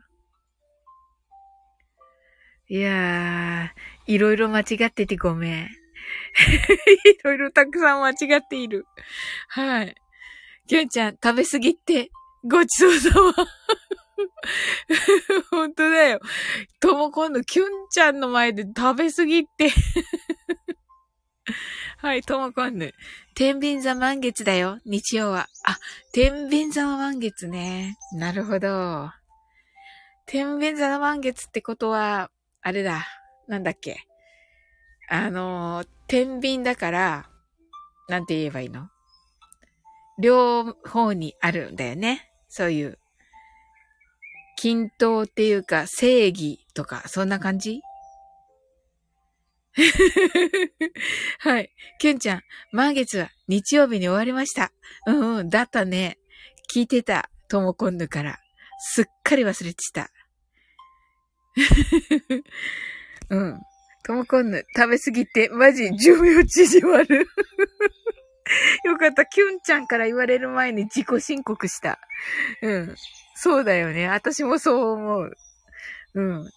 [2.68, 5.64] いやー、いろいろ間違っててごめん。
[5.64, 5.68] い
[7.24, 8.84] ろいろたくさん間違っている。
[9.48, 9.94] はい。
[10.66, 12.10] きゅんちゃん、食べすぎって、
[12.44, 13.32] ごちそうさま。
[15.50, 16.20] 本当だよ。
[16.80, 19.72] とも今度、きゅんちゃんの前で食べすぎって
[21.98, 22.94] はい、ともこんぬ。
[23.34, 25.48] 天秤座満月だよ、日曜は。
[25.64, 25.78] あ、
[26.12, 27.96] 天秤座の満月ね。
[28.12, 29.10] なるほど。
[30.26, 32.30] 天秤座の満月ってことは、
[32.60, 33.06] あれだ。
[33.46, 34.06] なんだっけ。
[35.08, 37.30] あの、天秤だから、
[38.08, 38.88] なんて言えばいいの？
[40.18, 42.30] 両方にあるんだよね。
[42.48, 42.98] そういう。
[44.56, 47.80] 均等っていうか、正義とか、そんな感じ？
[51.38, 51.70] はい。
[52.00, 54.72] きゅんちゃん、満月は日曜日に終わりました。
[55.06, 56.18] うんうん、だったね。
[56.72, 58.38] 聞いてた、ともこんぬから。
[58.80, 60.10] すっかり忘れてた。
[63.30, 63.60] うん。
[64.04, 67.28] ともこんぬ、食べすぎて、マジ寿命縮まる。
[68.84, 69.26] よかった。
[69.26, 72.00] キュンちゃんから言われる前に自己申告した。
[72.62, 72.94] うん。
[73.34, 74.08] そうだよね。
[74.08, 75.36] 私もそう思う。
[76.14, 76.50] うん。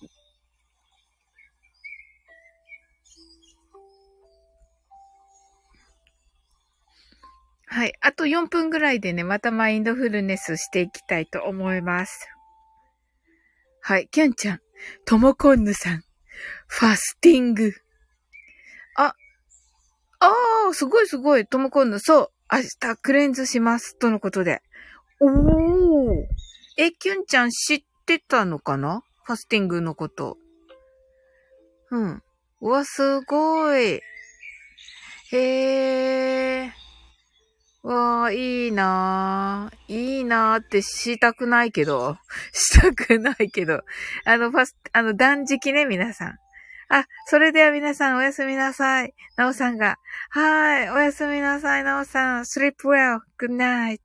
[7.74, 7.93] はい。
[8.01, 12.28] あと4分ぐらいでね、またマインドフルネスしていきたいと思います。
[13.80, 14.09] はい。
[14.11, 14.59] キュンちゃん、
[15.05, 16.03] ともこんぬさん、
[16.67, 17.72] ファスティング。
[18.97, 19.15] あ、
[20.19, 20.34] あ
[20.69, 21.99] あ、すごいすごい、ともこんぬ。
[21.99, 22.32] そう。
[22.51, 23.97] 明日クレンズします。
[23.97, 24.61] とのことで。
[25.22, 26.26] おー。
[26.78, 29.05] え、キュンちゃん知ってたのかな？
[29.24, 30.38] ファスティングのこと。
[31.89, 32.22] うん。
[32.59, 34.01] うわ、すごい。
[35.32, 36.81] へー。
[37.84, 39.94] わあ、いいなぁ。
[39.94, 42.18] いいなぁってしたくないけど。
[42.54, 43.82] したくないけど。
[44.26, 46.38] あの、ファス、あの、断食ね、皆さん。
[46.90, 49.16] あ、それでは皆さんおやすみなさい。
[49.36, 49.98] なおさんが。
[50.30, 52.42] はい、おやすみなさい、なおさん。
[52.42, 53.22] sleep well.
[53.40, 54.00] good night.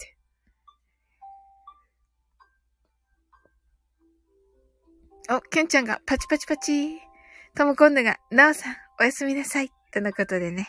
[5.28, 6.98] お、きゅんちゃんがパチパチパチ。
[7.54, 9.70] ともこんぬが、なおさん、おやすみなさい。
[9.92, 10.68] とのことでね。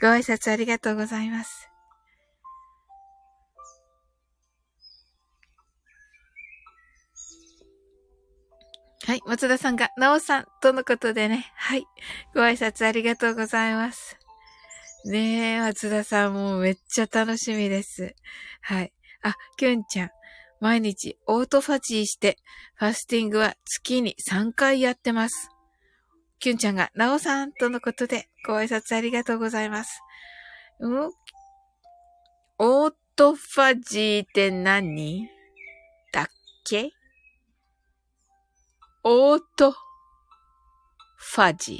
[0.00, 1.73] ご挨拶ありがとうございます。
[9.06, 9.20] はい。
[9.26, 11.52] 松田さんが、なおさん、とのことでね。
[11.56, 11.84] はい。
[12.34, 14.16] ご挨拶ありがとうございます。
[15.04, 18.14] ねえ、松田さんもうめっちゃ楽しみです。
[18.62, 18.94] はい。
[19.22, 20.10] あ、きゅんちゃん。
[20.60, 22.38] 毎日オートファジーして、
[22.76, 25.50] ファスティングは月に3回やってます。
[26.38, 30.00] きゅんちゃんが、なおさんとのことで、ご挨拶ありがとうございます。
[30.80, 31.10] うん？
[32.58, 35.28] オートファジーって何？
[36.10, 36.26] だっ
[36.64, 36.90] け？
[39.06, 41.78] オートファジー。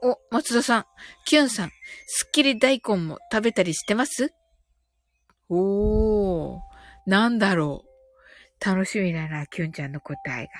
[0.00, 0.84] お、松田さん、
[1.26, 1.68] キュンさん、
[2.06, 4.32] すっきり大根も食べたりしてます
[5.50, 6.60] おー、
[7.04, 8.64] なんだろう。
[8.66, 10.50] 楽しみだな、キュンちゃんの答えが。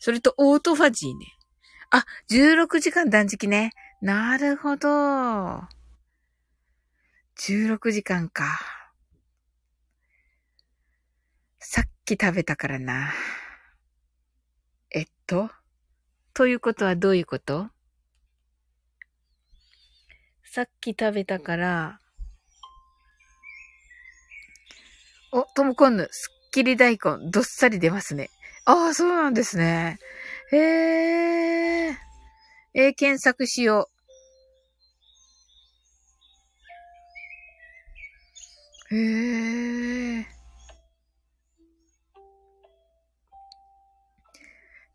[0.00, 1.26] それと、オートファジーね。
[1.92, 3.70] あ、16時間断食ね。
[4.02, 5.79] なるほど。
[7.42, 8.60] 16時間か。
[11.58, 13.14] さっき食べたからな。
[14.90, 15.48] えっと？
[16.34, 17.70] ということはどういうこと？
[20.44, 21.98] さっき食べたから、
[25.32, 28.28] お、ともこんぬ、すっきり大根、どっさり出ますね。
[28.66, 29.98] ああ、そうなんですね。
[30.52, 30.58] へ
[31.88, 31.96] え。
[32.74, 33.99] えー、検索しよう。
[38.92, 40.26] へえ。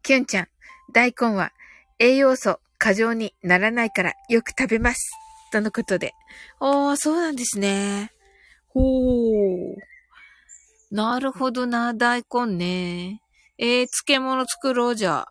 [0.03, 0.47] きゅんちゃん、
[0.93, 1.51] 大根は
[1.97, 5.11] 栄養素過剰にならないからよく食べます。
[5.51, 6.13] とのことで。
[6.59, 8.11] ああ、そうなんですね。
[8.67, 9.75] ほう。
[10.91, 13.21] なるほどな、大根ね。
[13.57, 15.27] えー、漬物作ろうじゃ。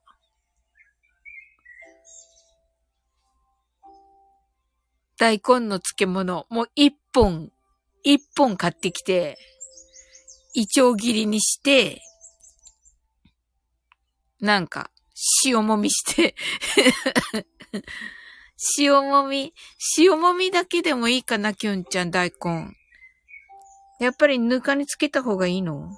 [5.19, 7.53] 大根の漬物、もう一本、
[8.05, 9.39] 一本買ってきて、
[10.55, 12.01] イチョウ切りにして、
[14.41, 14.91] なんか、
[15.47, 16.35] 塩もみして
[18.79, 19.55] 塩もみ、
[19.99, 22.77] 塩もみだけでもいいかな、きゅんちゃん、大根。
[24.01, 25.89] やっぱりぬかにつけた方がいいの？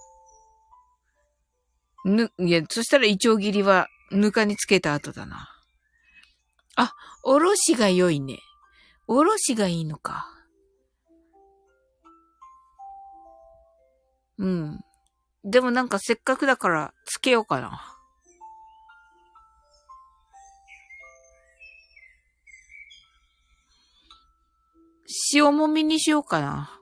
[2.04, 5.48] ぬ、いや、そしたらイチョウ切りはぬかにつけた後だな。
[6.76, 6.94] あ、
[7.24, 8.38] おろしが良いね。
[9.08, 10.35] おろしがいいのか。
[14.38, 14.80] うん。
[15.44, 17.92] でもなんかせっかくだからつけようかな。
[25.32, 26.80] 塩もみにしようかな。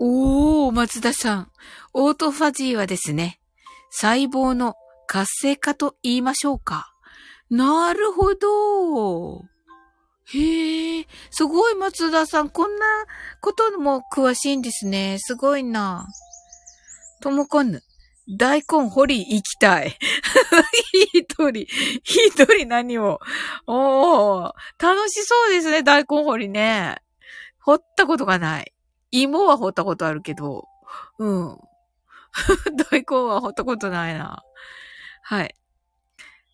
[0.00, 1.52] おー、松田さん。
[1.92, 3.40] オートファジーはですね、
[3.90, 4.76] 細胞の
[5.08, 6.92] 活性化と言いましょうか。
[7.50, 9.57] なるほど。
[10.34, 12.50] へえ、すごい松田さん。
[12.50, 12.86] こんな
[13.40, 15.16] ことも詳しいんですね。
[15.18, 16.06] すごいな。
[17.22, 17.82] ともこんぬ。
[18.36, 19.96] 大根掘り行きたい。
[21.14, 21.66] 一人、
[22.04, 23.20] 一人何を？
[23.66, 26.96] おー、楽しそうですね、大根掘りね。
[27.60, 28.74] 掘ったことがない。
[29.10, 30.68] 芋は掘ったことあるけど、
[31.18, 31.58] うん。
[32.90, 34.42] 大根は掘ったことないな。
[35.22, 35.54] はい。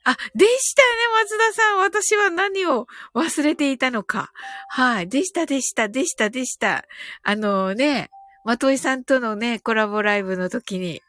[0.05, 0.89] あ、でしたね、
[1.23, 1.79] 松田さん。
[1.79, 4.33] 私は何を忘れていたのか。
[4.69, 5.09] はい。
[5.09, 6.85] でした、でした、でした、でした。
[7.23, 8.11] あのね、
[8.45, 11.01] まといさんとのね、コラボライブの時に、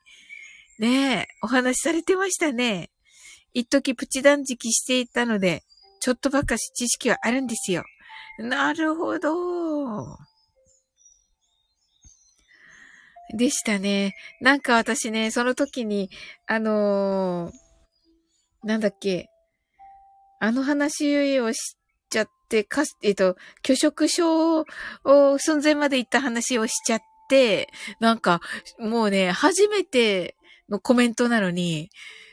[0.79, 2.89] ね、お話しされてましたね。
[3.53, 5.63] 一時プチ断食していたので、
[5.99, 7.83] ちょっとばかし知識はあるんですよ。
[8.39, 10.17] なるほど。
[13.33, 14.13] でしたね。
[14.39, 16.09] なんか私ね、その時に、
[16.47, 17.64] あのー、
[18.65, 19.29] なんだっけ、
[20.39, 21.77] あの話をし
[22.09, 26.99] ちゃって、かえっと、拒食症を寸前まで行った話をしちゃっ
[27.29, 28.41] て、なんか、
[28.79, 30.35] もうね、初めて
[30.67, 31.89] のコメントなのに、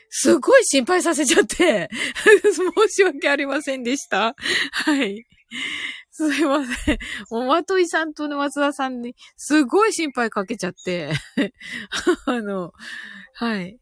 [0.09, 1.89] すごい心配させちゃって、
[2.23, 4.35] 申し訳ありませんでした。
[4.71, 5.25] はい。
[6.09, 6.97] すいません。
[7.29, 11.11] おまといさんとね、松田さんに、すごい心配かけちゃって。
[12.25, 12.71] あの、
[13.35, 13.79] はい。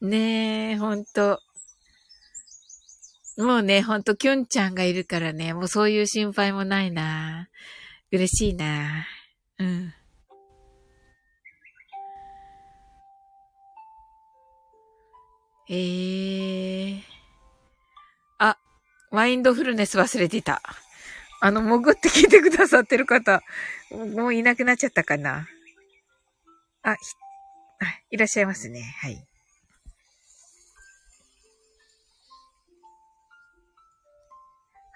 [0.00, 1.40] ねえ、ほんと。
[3.38, 7.48] もうね、ほんと、きゅんちゃんがいるからね、もうそういう心配もないな。
[8.12, 9.06] 嬉しいな。
[9.58, 9.94] うん。
[15.68, 17.02] えー。
[18.38, 18.58] あ、
[19.10, 20.62] マインドフルネス忘れてた。
[21.40, 23.42] あの、潜って聞いてくださってる方、
[23.90, 25.48] もういなくなっちゃったかな。
[26.82, 26.96] あ、あ
[28.10, 28.94] いらっしゃいますね。
[29.00, 29.26] はい。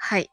[0.02, 0.30] はい。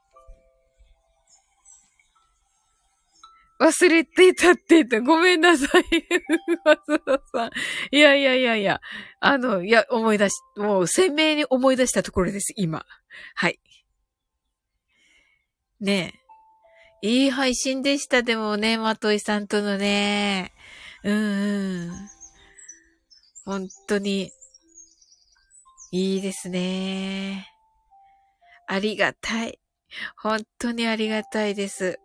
[3.60, 5.02] 忘れてたって言った。
[5.02, 5.84] ごめんなさい。
[6.64, 7.52] 松田さん。
[7.92, 8.80] いやいやいやいや。
[9.20, 12.86] あの、いや、思い出し、もう鮮明に思い出したところです、今。
[13.36, 13.60] はい。
[15.82, 16.14] ね
[17.04, 17.08] え。
[17.08, 20.54] いい配信でした、でもね、まといさんとのね。
[21.04, 21.92] うんうん。
[23.44, 24.32] 本当に、
[25.92, 27.57] いいですね。
[28.68, 29.60] ありがたい。
[30.22, 32.00] 本当にありがたいです。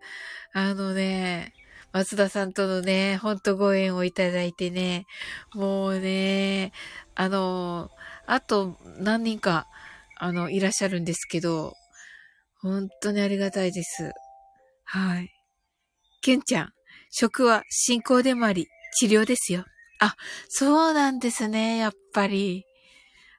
[0.55, 1.53] あのね、
[1.93, 5.05] 松田さんとのね、ほんとご縁をいただいてね、
[5.53, 6.73] もうね、
[7.15, 7.91] あの、
[8.27, 9.67] あと何人か、
[10.17, 11.75] あの、いらっしゃるんですけど、
[12.61, 14.13] 本当にありがたいです。
[14.85, 15.31] はい。
[16.23, 16.73] けんちゃん、
[17.11, 19.65] 食は進行でもあり、治療ですよ。
[20.01, 20.15] あ、
[20.49, 22.65] そうなんですね、やっぱり。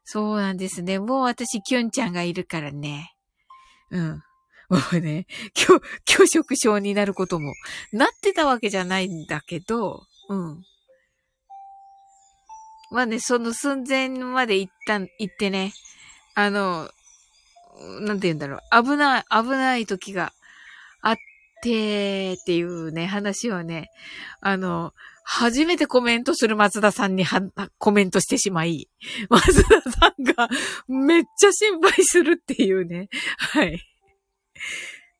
[0.04, 1.00] そうなんですね。
[1.00, 3.12] もう私、きゅんちゃんがいるからね。
[3.94, 4.24] うん。
[4.70, 7.54] もう ね、拒、拒食症になることも
[7.91, 10.64] なってたわけじゃないんだけど、うん。
[12.91, 15.74] まあね、その寸前まで行った、行ってね、
[16.36, 16.89] あの、
[18.02, 20.34] なんて言うんだろう、危ない、危ない時が
[21.02, 21.18] あっ
[21.62, 23.89] てっていうね、話をね、
[24.41, 24.94] あの、
[25.24, 27.42] 初めてコメントする松田さんには、
[27.78, 28.90] コメントしてしまい、
[29.30, 30.50] 松田さんが
[30.88, 33.08] めっちゃ心配するっていうね。
[33.38, 33.82] はい。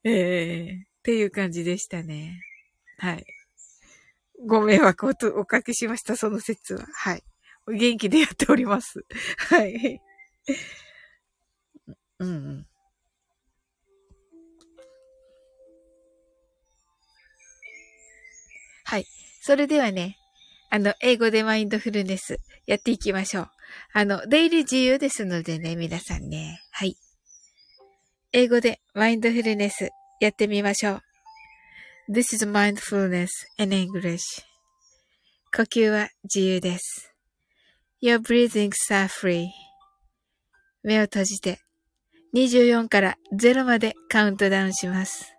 [0.04, 2.42] えー、っていう感じでしたね。
[2.98, 3.26] はい。
[4.46, 6.86] ご迷惑をおかけしました、その説は。
[6.94, 7.24] はい。
[7.68, 9.06] 元気でやっております。
[9.38, 10.02] はい。
[12.20, 12.68] うん、うん。
[19.46, 20.16] それではね、
[20.70, 23.50] あの、英語でマインドフルネスやっていきましょう。
[23.92, 26.62] あの、出入り自由ですのでね、皆さんね。
[26.72, 26.96] はい。
[28.32, 29.90] 英語でマインドフルネス
[30.22, 31.02] やってみましょう。
[32.10, 33.28] This is mindfulness
[33.58, 34.22] in English.
[35.54, 37.14] 呼吸は自由です。
[38.02, 39.48] Your breathings are free.
[40.84, 41.60] 目を閉じて
[42.34, 45.34] 24から0までカウントダウンします。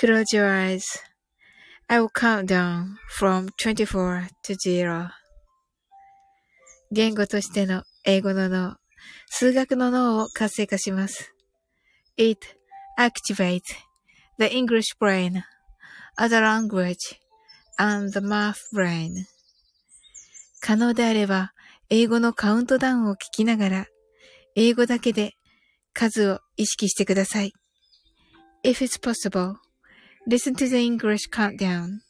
[0.00, 1.09] Close your eyes.
[1.92, 5.10] I will count down from 24 to 0.
[6.92, 8.76] 言語としての英語の脳、
[9.28, 11.34] 数学の脳を活性化します。
[12.16, 12.46] It
[12.96, 13.62] activates
[14.38, 15.42] the English brain,
[16.16, 16.94] other language,
[17.76, 19.10] and the math brain.
[20.60, 21.50] 可能であれば、
[21.88, 23.86] 英語のカウントダウンを聞きながら、
[24.54, 25.32] 英語だけで
[25.92, 27.52] 数を意識してください。
[28.62, 29.56] If it's possible,
[30.30, 32.02] listen to the English countdown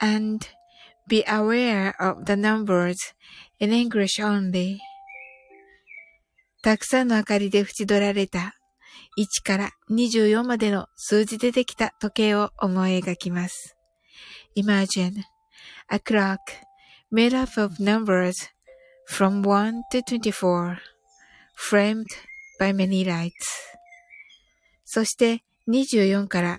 [0.00, 0.48] and
[1.08, 2.96] be aware of the numbers
[3.58, 4.78] in English only.
[6.62, 8.54] たくさんの明かりで縁取られた
[9.18, 13.76] 1から24までの数字でできた時計を思い描きます。
[14.56, 15.24] Imagine
[15.90, 16.38] a clock
[17.12, 18.34] made up of numbers
[19.10, 20.76] from 1 to 24
[21.56, 22.06] framed
[22.60, 23.32] by many lights
[24.84, 26.58] そして24から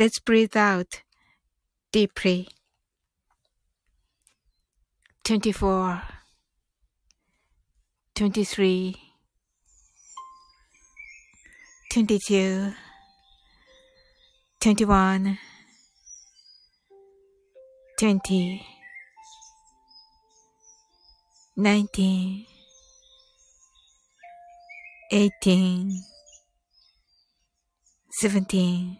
[0.00, 1.02] eyes.Let's breathe out
[1.92, 2.48] deeply.
[5.24, 6.02] 24
[8.14, 8.96] 23
[11.92, 12.72] 22
[14.60, 15.38] 21
[17.98, 18.66] 20
[21.56, 22.46] 19
[25.12, 26.02] 18
[28.20, 28.99] 17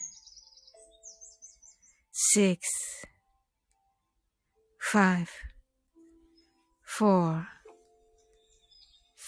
[2.23, 2.55] 6
[4.93, 5.25] 5
[6.99, 7.43] 4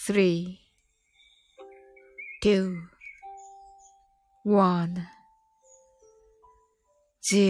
[0.07, 0.47] 3
[2.43, 2.67] 2
[4.45, 5.01] 1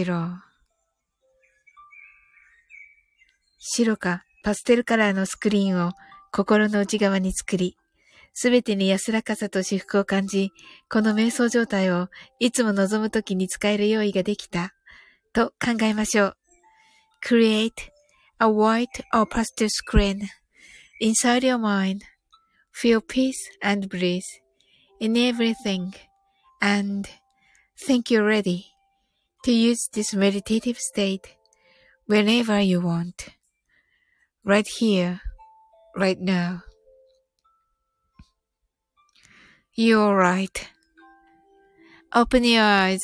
[0.06, 0.36] 0
[3.58, 5.92] 白かパステルカラーのスクリーンを
[6.32, 7.76] 心の内側に作り、
[8.32, 10.52] すべてに安らかさと至福を感じ、
[10.90, 12.08] この瞑想状態を
[12.40, 14.74] いつも望むときに使える用意ができた、
[15.33, 16.37] と考えましょう。
[17.23, 17.71] Create
[18.39, 20.21] a white or pastel screen
[21.01, 24.21] inside your mind.Feel peace and breathe
[24.99, 25.93] in everything
[26.61, 27.07] and
[27.85, 28.65] think you're ready
[29.43, 31.35] to use this meditative state
[32.07, 33.29] whenever you want.
[34.43, 35.21] Right here,
[35.95, 36.63] right now.
[39.75, 40.69] You're right.
[42.13, 42.99] Open your eyes.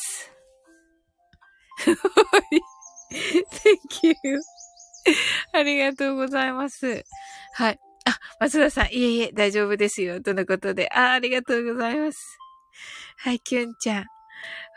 [3.51, 4.15] Thank you.
[5.53, 7.03] ありがとうございます。
[7.53, 7.79] はい。
[8.05, 10.21] あ、松田さん、いえいえ、大丈夫ですよ。
[10.21, 10.89] とのことで。
[10.91, 12.37] あ、ありがとうございます。
[13.17, 14.20] はい、きゅんちゃん。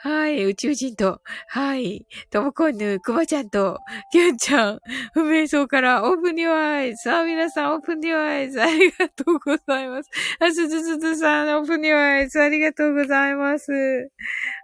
[0.02, 3.78] はい、宇宙人と、はい、ともこんぬ、くまちゃんと、
[4.12, 4.80] きゅんちゃん、
[5.14, 7.10] 不明そうからオープンニューアイズ。
[7.10, 8.60] あ、皆さんオープンニューアイズ。
[8.60, 10.10] ありがとうございます。
[10.40, 12.38] あ、すずすずさん、オープンニューアイズ。
[12.40, 13.72] ありがとうございます。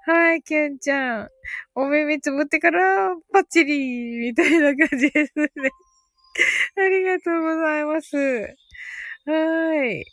[0.07, 1.29] はい、きゅんちゃん。
[1.75, 5.49] お耳つぶってから、パッチリみたいな感じですね。
[6.77, 8.17] ありがとうございます。
[9.25, 10.05] はい。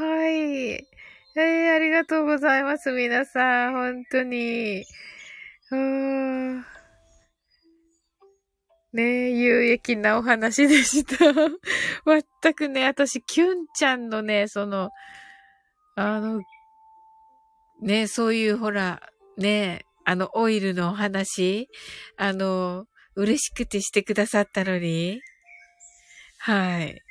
[0.00, 0.70] はい。
[0.76, 3.72] えー、ありがとうございます、皆さん。
[3.74, 4.82] 本当に。
[5.70, 6.64] うーん。
[8.94, 11.16] ね有益なお話でした。
[12.42, 14.88] 全くね、私、キュンちゃんのね、その、
[15.96, 16.40] あの、
[17.82, 19.02] ね、そういうほら、
[19.36, 21.68] ね、あの、オイルのお話、
[22.16, 22.86] あの、
[23.16, 25.20] 嬉しくてしてくださったのに。
[26.38, 27.02] はい。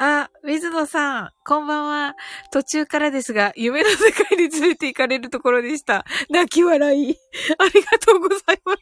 [0.00, 2.14] あ、水野さん、こんばんは。
[2.52, 6.04] 途中からですが、夢の世界に連れて行かれるところでした。
[6.30, 7.16] 泣き笑い。
[7.58, 8.78] ありがとうございます。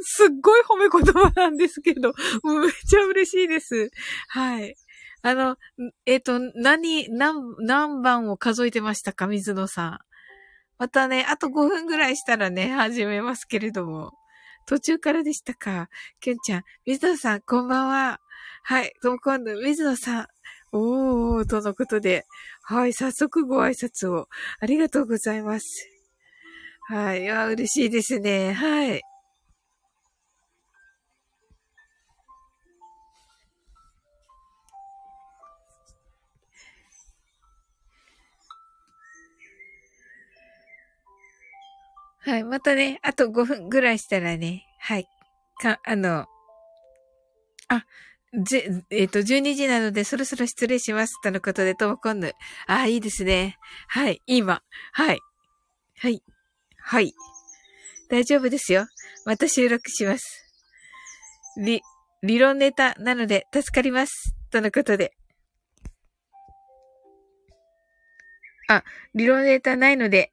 [0.00, 2.12] すっごい褒め言葉なんですけど、
[2.44, 3.90] めっちゃ嬉しいです。
[4.28, 4.76] はい。
[5.22, 5.56] あの、
[6.04, 9.98] えっ、ー、と、何、何、何番を数えてましたか、水野さん。
[10.78, 14.12] またね、あと5分ぐらいしたらね、始めますけれども。
[14.66, 15.88] 途中からでしたか？
[16.20, 18.20] きゅんちゃん、水野さん、こんばんは。
[18.62, 20.26] はい、とも今度、水野さん。
[20.72, 22.26] おー、とのことで。
[22.62, 24.28] はい、早速ご挨拶を。
[24.60, 25.88] ありがとうございます。
[26.88, 28.52] はい、わ、嬉しいですね。
[28.52, 29.00] はい。
[42.22, 42.44] はい。
[42.44, 45.08] またね、あと5分ぐらいしたらね、はい。
[45.60, 46.26] か、あの、
[47.68, 47.84] あ、
[48.32, 48.58] じ、
[48.90, 51.20] えっ、ー、と、12時なのでそろそろ失礼します。
[51.22, 52.34] とのことで、ともこんぬ。
[52.66, 53.56] ああ、いいですね。
[53.88, 54.22] はい。
[54.26, 54.62] 今。
[54.92, 55.18] はい。
[55.98, 56.22] はい。
[56.78, 57.12] はい。
[58.08, 58.86] 大丈夫ですよ。
[59.24, 60.44] また収録します。
[61.56, 61.82] 理、
[62.22, 64.34] 理論ネタなので助かります。
[64.50, 65.12] とのことで。
[68.68, 70.32] あ、理論ネタないので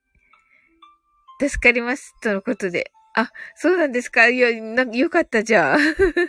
[1.40, 2.14] 助かります。
[2.22, 2.92] とのことで。
[3.20, 4.28] あ、そうなんですか？
[4.30, 5.78] いや、な、よかったじゃあ。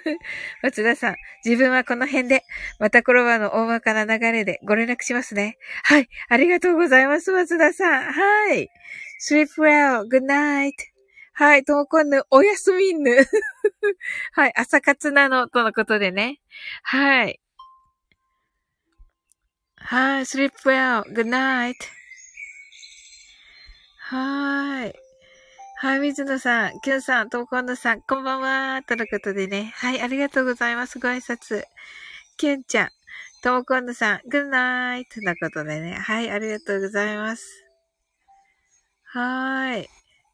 [0.62, 2.44] 松田さん、自分はこの辺で、
[2.78, 5.58] また転ばの大まかな流れでご連絡しますね。
[5.84, 8.12] はい、ありがとうございます、松田さん。
[8.12, 8.68] はい。
[9.20, 10.72] sleep well, good night.
[11.34, 13.14] はい、ともこんぬ、おやすみんぬ。
[14.32, 16.40] はい、朝活なの、とのことでね。
[16.84, 17.38] はい。
[19.76, 21.74] はい、sleep well, good night.
[23.98, 25.07] はーい。
[25.80, 28.82] はい、水野さん、キュンさん、トーコンドさん、こんばんは。
[28.82, 29.72] とのことでね。
[29.76, 30.98] はい、ありがとうございます。
[30.98, 31.62] ご挨拶。
[32.36, 32.88] キュンちゃん、
[33.44, 35.92] トモコンドさん、グッナイとのことでね。
[35.92, 37.64] はい、ありがとうございます。
[39.04, 39.88] はーい。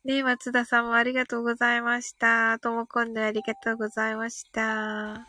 [0.07, 2.59] ね松田さんもありがとうございました。
[2.59, 5.27] ともこんでありがとうございました。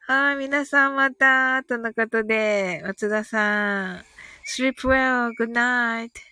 [0.00, 4.04] はい、皆さんまた、とのことで、松田さん、
[4.44, 6.31] sleep well, good night.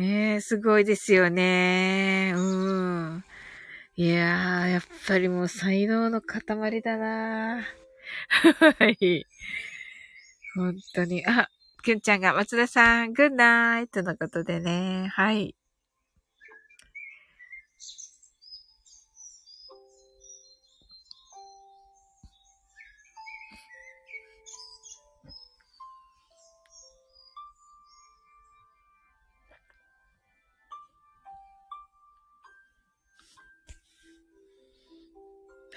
[0.00, 2.32] ねえ、すごいですよね。
[2.34, 3.24] うん。
[3.96, 7.62] いやー、やっぱりもう才能の塊だな
[8.78, 9.26] はい。
[10.54, 11.26] 本当に。
[11.26, 11.48] あ、
[11.84, 15.08] くんちゃんが松田さん、グッナイとのことでね。
[15.12, 15.54] はい。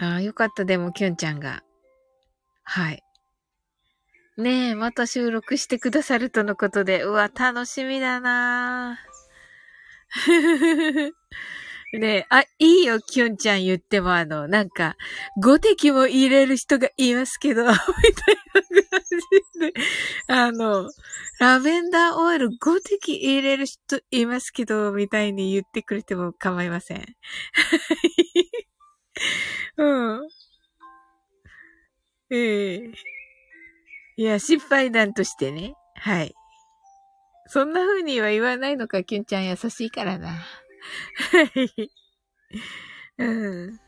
[0.04, 1.64] ああ、よかった、でも、きゅんちゃんが。
[2.64, 3.04] はい。
[4.38, 8.99] ねえ、また収録してくださるとのことで、うわ、楽しみだな
[11.93, 14.95] ねえ、あ、いいよ、きゅんちゃん言っても、あの、なんか、
[15.41, 17.78] 5滴も入れる人がいますけど、みたい
[18.56, 19.74] な感じで、
[20.28, 20.89] あの、
[21.39, 27.06] ラベンダーオイル5滴入れる人いますけど、みたいに言ってくれても構いません。
[29.78, 30.30] うん。
[32.30, 32.93] ええ
[34.15, 35.74] いや、失敗談としてね。
[35.95, 36.36] はい。
[37.47, 40.30] そんな風には言わないのか、キュンちゃん優しいからな。
[40.30, 41.91] はい。
[43.17, 43.80] うん。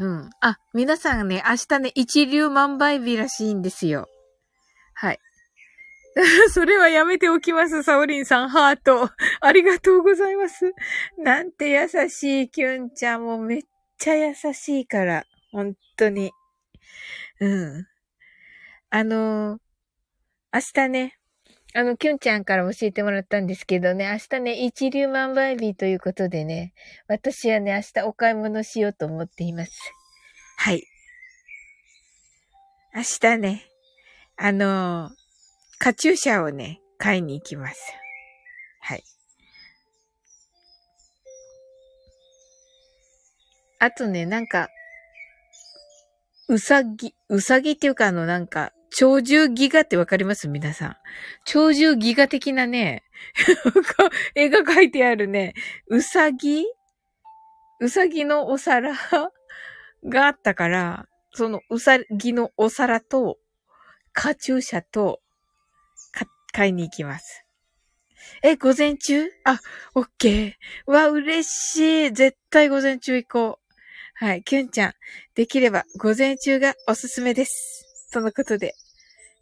[0.00, 0.30] うん。
[0.40, 4.08] あ、皆さんね、明日ね、一流万倍日らしいんですよ。
[4.94, 5.18] はい。
[6.52, 9.10] それはやめておきます、サオリンさん、ハート。
[9.40, 10.72] ありがとうございます。
[11.18, 13.62] なんて優しい、キュンちゃんもめっ
[13.98, 15.24] ちゃ優しいから。
[15.50, 16.30] 本当に。
[17.40, 17.86] うん。
[18.90, 19.58] あの
[20.52, 21.18] 明日ね、
[21.74, 26.74] あの、キュンちゃんから教えてもらったんですけどね、明日ね、一粒万倍日ということでね、
[27.08, 29.72] 私はね、明日お買い物しようと思っています。
[30.58, 30.84] はい。
[32.94, 33.64] 明日ね、
[34.36, 35.23] あのー
[35.84, 37.92] カチューシャをね、買いに行きます。
[38.80, 39.04] はい。
[43.80, 44.70] あとね、なんか、
[46.48, 50.48] うさぎ、うさぎっていうかあのなんか、鳥獣ギガってわかります？
[50.48, 50.96] 皆さん。
[51.46, 53.02] 鳥獣ギガ的なね、
[54.34, 55.52] 絵が描いてあるね、
[55.88, 56.64] うさぎ？
[57.80, 58.94] うさぎのお皿
[60.02, 63.36] があったから、そのうさぎのお皿と、
[64.14, 65.20] カチューシャと、
[66.54, 67.44] 買いに行きます。
[68.42, 69.28] え、午前中？
[69.44, 69.60] あ、
[69.94, 70.90] オッケー。
[70.90, 72.12] わ、嬉しい。
[72.12, 74.24] 絶対午前中行こう。
[74.24, 74.44] はい。
[74.44, 74.92] キュンちゃん。
[75.34, 78.08] できれば午前中がおすすめです。
[78.12, 78.74] そのことで。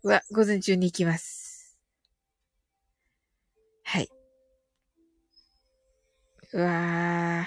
[0.02, 1.76] は、午前中に行きます。
[3.84, 4.08] はい。
[6.54, 7.46] うわ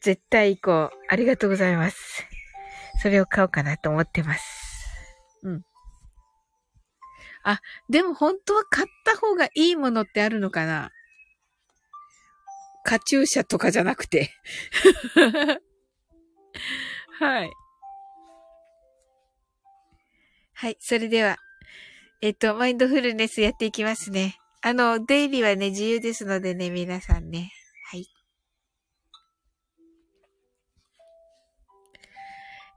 [0.00, 0.98] 絶対行こう。
[1.08, 2.24] ありがとうございます。
[3.02, 4.55] それを買おうかなと思ってます。
[7.48, 10.90] あ、でも本当は買った方がいいものってあるのかな？
[12.82, 14.30] カチューシャとかじゃなくて
[17.20, 17.50] はい。
[20.54, 21.36] はい、それでは、
[22.20, 24.38] えっと、マインドフルネスやっていきますね。
[24.62, 27.52] あの、出入りはね、自由ですのでね、皆さんね。
[27.90, 28.06] はい。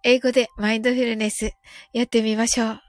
[0.03, 1.53] 英語でマインドフルネス
[1.93, 2.88] やってみましょう。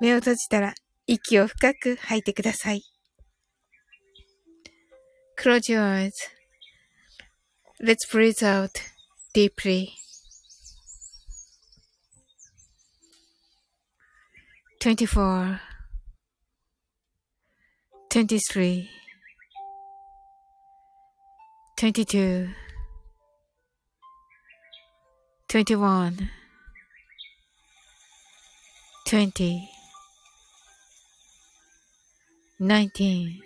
[0.00, 0.74] 目を閉じたら
[1.06, 2.82] 息を深く吐いてください。
[5.38, 5.80] Close your
[7.80, 8.70] eyes.Let's breathe out
[9.34, 10.00] deeply.
[14.80, 15.60] 24
[18.08, 18.88] 23
[21.76, 22.48] 22
[25.48, 26.30] 21
[29.04, 29.73] 20
[32.59, 33.41] nineteen,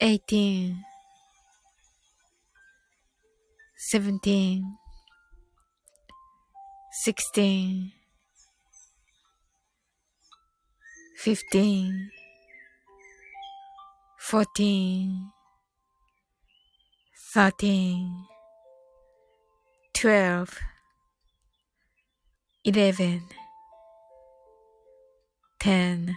[0.00, 0.82] eighteen,
[3.76, 4.64] seventeen,
[7.04, 7.92] sixteen,
[11.18, 12.10] fifteen,
[14.18, 15.30] fourteen,
[17.34, 18.24] thirteen,
[19.92, 20.58] twelve,
[22.64, 23.22] eleven,
[25.60, 26.16] ten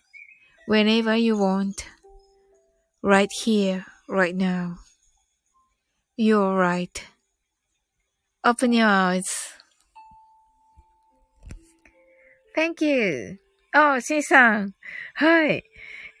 [0.71, 1.85] whenever you want,
[3.03, 4.77] right here, right now.
[6.15, 6.95] You're right.
[8.45, 9.27] Open your eyes.
[12.55, 13.37] Thank you.
[13.73, 14.73] あ、シンさん。
[15.15, 15.65] はい。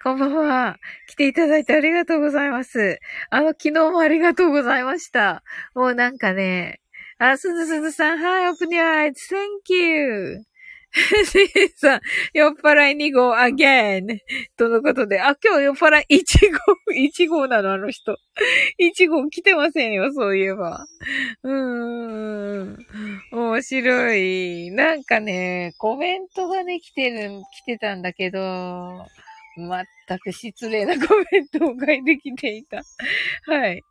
[0.03, 0.77] こんばんは。
[1.07, 2.99] 来ていただいてありがとうございます。
[3.29, 5.43] あの、昨日もありがとうございました。
[5.75, 6.81] もうなんかね、
[7.19, 9.13] あ、すずすずさん、はい、open your eyes.
[9.29, 10.43] Thank you.
[11.77, 12.01] さん、
[12.33, 14.17] 酔っ払い2号 again
[14.57, 16.57] とのことで、あ、今日酔っ払い1号、
[16.93, 18.17] 1号なの、あの人。
[18.79, 20.85] 1号来てませんよ、そういえば。
[21.43, 22.77] うーん。
[23.31, 24.71] 面白い。
[24.71, 29.05] なんかね、コメントがね、来てる、来てたんだけど、
[29.57, 32.81] 全く失礼なコメントを書いてきていた。
[33.45, 33.81] はい。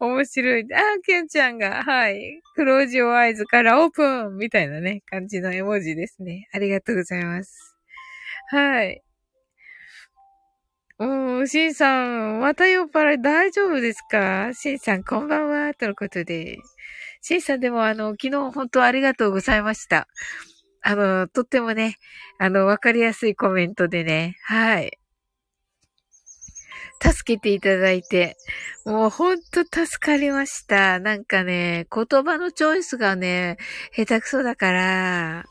[0.00, 0.66] 面白い。
[0.74, 2.40] あ、ケンちゃんが、はい。
[2.54, 6.48] クロージオアイズからオープンみたいなね、感じの絵文字ですね。
[6.52, 7.76] ありがとうございます。
[8.50, 9.02] はい。
[10.98, 14.50] うん、シンさん、また酔っ払い大丈夫ですか？
[14.54, 16.58] シンさん、こんばんは、とのことで。
[17.20, 20.06] シンさんでもあの、昨日本当ありがとうございました。
[20.82, 21.96] あの、とってもね、
[22.38, 24.98] あの、わかりやすいコメントでね、はい。
[27.04, 28.36] 助けていただいて、
[28.86, 30.98] もうほんと助かりました。
[31.00, 33.58] なんかね、言葉のチョイスがね、
[33.94, 35.44] 下手くそだから、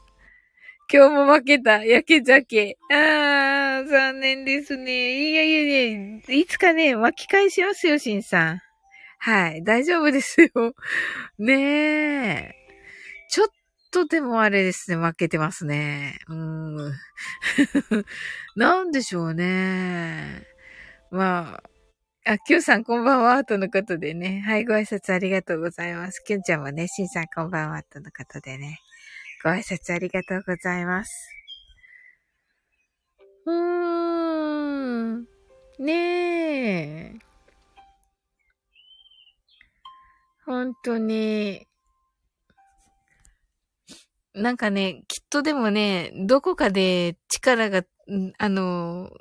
[0.91, 1.84] 今日も負けた。
[1.84, 2.78] 焼け酒。
[2.91, 5.32] あー、残念ですね。
[5.32, 8.62] いやいやいや、いつかね、巻き返しますよ、しんさん。
[9.20, 10.49] はい、大丈夫ですよ。
[11.39, 12.56] ねえ。
[13.30, 13.47] ちょっ
[13.91, 16.20] とでもあれですね、負けてますね。
[16.28, 16.76] うん。
[18.56, 20.53] なんでしょうね。
[21.14, 21.61] ま
[22.26, 24.41] あ、あ、キュンさんこんばんは、とのことでね。
[24.47, 26.20] はい、ご挨拶ありがとうございます。
[26.22, 28.80] キュンちゃんもね、シンさんこんばんは、とのことでね。
[29.43, 31.30] ご挨拶ありがとうございます。
[33.45, 33.53] うー
[35.18, 35.28] ん。
[35.78, 37.20] ねえ。
[40.47, 41.68] 本当に。
[44.34, 47.84] なんかね、きっとでもね、どこかで力が、
[48.39, 49.11] あの、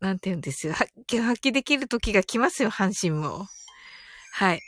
[0.00, 0.72] なんて言うんですよ。
[0.72, 3.46] 発揮できる時が来ますよ、阪神も。
[4.32, 4.60] はい。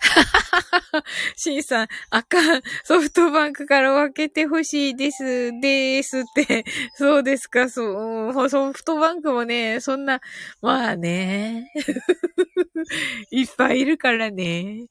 [1.36, 2.62] シンさん、あかん。
[2.84, 6.64] ソフトバンクから分けてほしいです、ですって。
[6.96, 8.48] そうですか、そう。
[8.50, 10.20] ソフトバンクもね、そんな、
[10.62, 11.70] まあね。
[13.30, 14.86] いっぱいいるからね。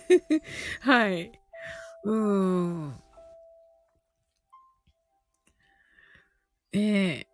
[0.80, 1.32] はい。
[2.04, 2.94] うん。
[6.72, 7.33] ええ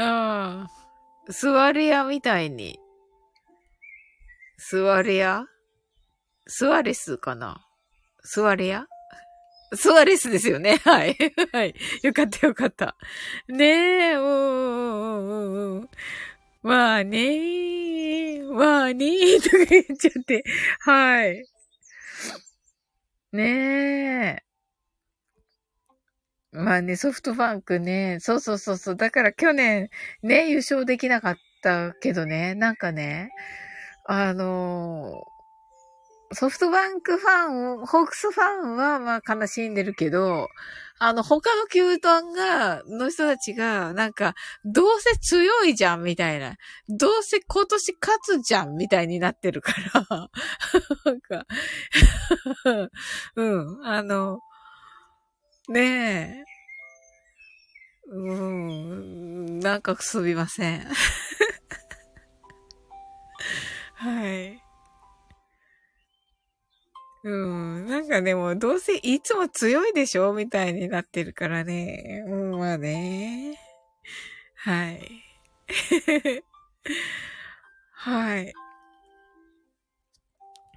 [0.00, 1.32] ああ。
[1.32, 2.78] 座り屋みたいに。
[4.70, 5.46] 座り屋？
[6.46, 7.64] スワレスかな？
[8.22, 8.86] スワレ屋？
[9.74, 10.76] スワレスですよね。
[10.84, 11.16] はい。
[11.52, 11.74] はい。
[12.02, 12.96] よかったよかった。
[13.48, 15.88] ねえ、おーおー
[16.62, 20.44] まあねー、まあねーとか言っちゃって。
[20.80, 21.46] はい。
[23.32, 24.49] ねえ。
[26.52, 28.96] まあね、ソフトバンクね、そうそうそうそう。
[28.96, 29.88] だから去年
[30.22, 33.30] ね、優勝できなかったけどね、なんかね、
[34.04, 37.48] あのー、ソフトバンクファ
[37.82, 40.48] ン、ホークスファンはまあ悲しんでるけど、
[40.98, 44.34] あの他の球団が、の人たちが、なんか、
[44.64, 46.56] どうせ強いじゃんみたいな。
[46.88, 50.28] どうせ今年勝つじゃんみたいになってるから。
[51.06, 51.46] なんか
[53.36, 53.44] う
[53.82, 54.40] ん、あの、
[55.70, 56.50] ねえ。
[58.12, 60.84] うん、なんかくすみません。
[63.94, 64.60] はい。
[67.22, 67.86] うん。
[67.86, 72.24] なんかでも、どうせいつも強いでしょみたいになってるからね。
[72.26, 73.56] うん、まあね。
[74.56, 75.22] はい。
[77.92, 78.52] はい。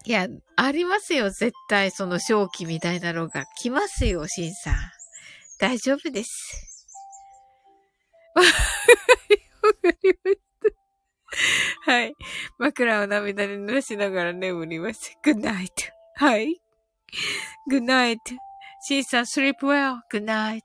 [0.05, 0.27] いや、
[0.57, 3.45] ありますよ、絶対、その正気みたいなのが。
[3.61, 4.73] 来ますよ、シンさん。
[5.59, 6.97] 大丈夫です。
[8.35, 8.49] わか
[10.03, 10.37] りまし
[11.85, 11.91] た。
[11.91, 12.15] はい。
[12.57, 15.17] 枕を涙で濡らしながら眠ります。
[15.23, 15.69] Good night.
[16.15, 16.61] はい。
[17.71, 18.17] Good night.
[18.81, 19.99] シンさん、sleep well.
[20.11, 20.61] Good night.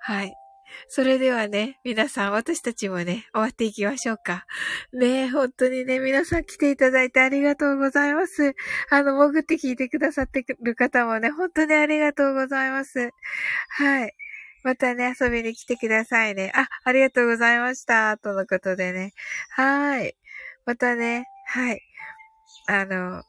[0.00, 0.34] はい。
[0.88, 4.46] それではね、皆さん、私たちもね、終わっていきましょうか。
[4.92, 8.54] ね本当にね、皆さん来ていただいてありがとうございます。
[8.90, 13.10] あの、潜って聞いてくださってる方もね、本当にありがとうございます。
[13.68, 14.14] はい。
[14.62, 16.52] またね、遊びに来てくださいね。
[16.54, 18.18] あ、ありがとうございました。
[18.18, 19.12] とのことでね。
[19.50, 20.16] はい。
[20.66, 21.80] またね、はい。
[22.66, 23.22] あの、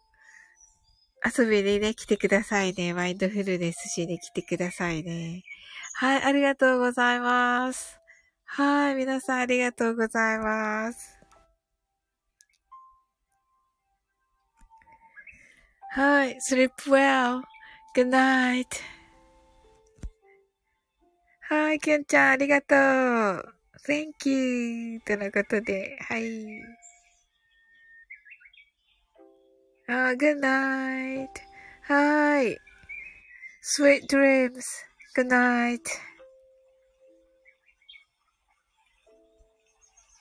[1.23, 2.93] 遊びにね、来てくださいね。
[2.93, 5.43] マインドフルネスしに来てくださいね。
[6.01, 7.99] はい、ありがとうございます。
[8.45, 11.15] はい、皆さんありがとうございます。
[15.91, 17.43] はい、sleep well.
[17.95, 18.65] Good night.
[21.41, 23.55] はい、きゅんちゃんありがとう。
[23.87, 25.01] Thank you.
[25.01, 26.63] とのことで、はい。
[29.87, 31.27] あ、good night.
[31.83, 32.57] はい。
[33.61, 34.90] Sweet dreams.
[35.13, 35.89] Good night.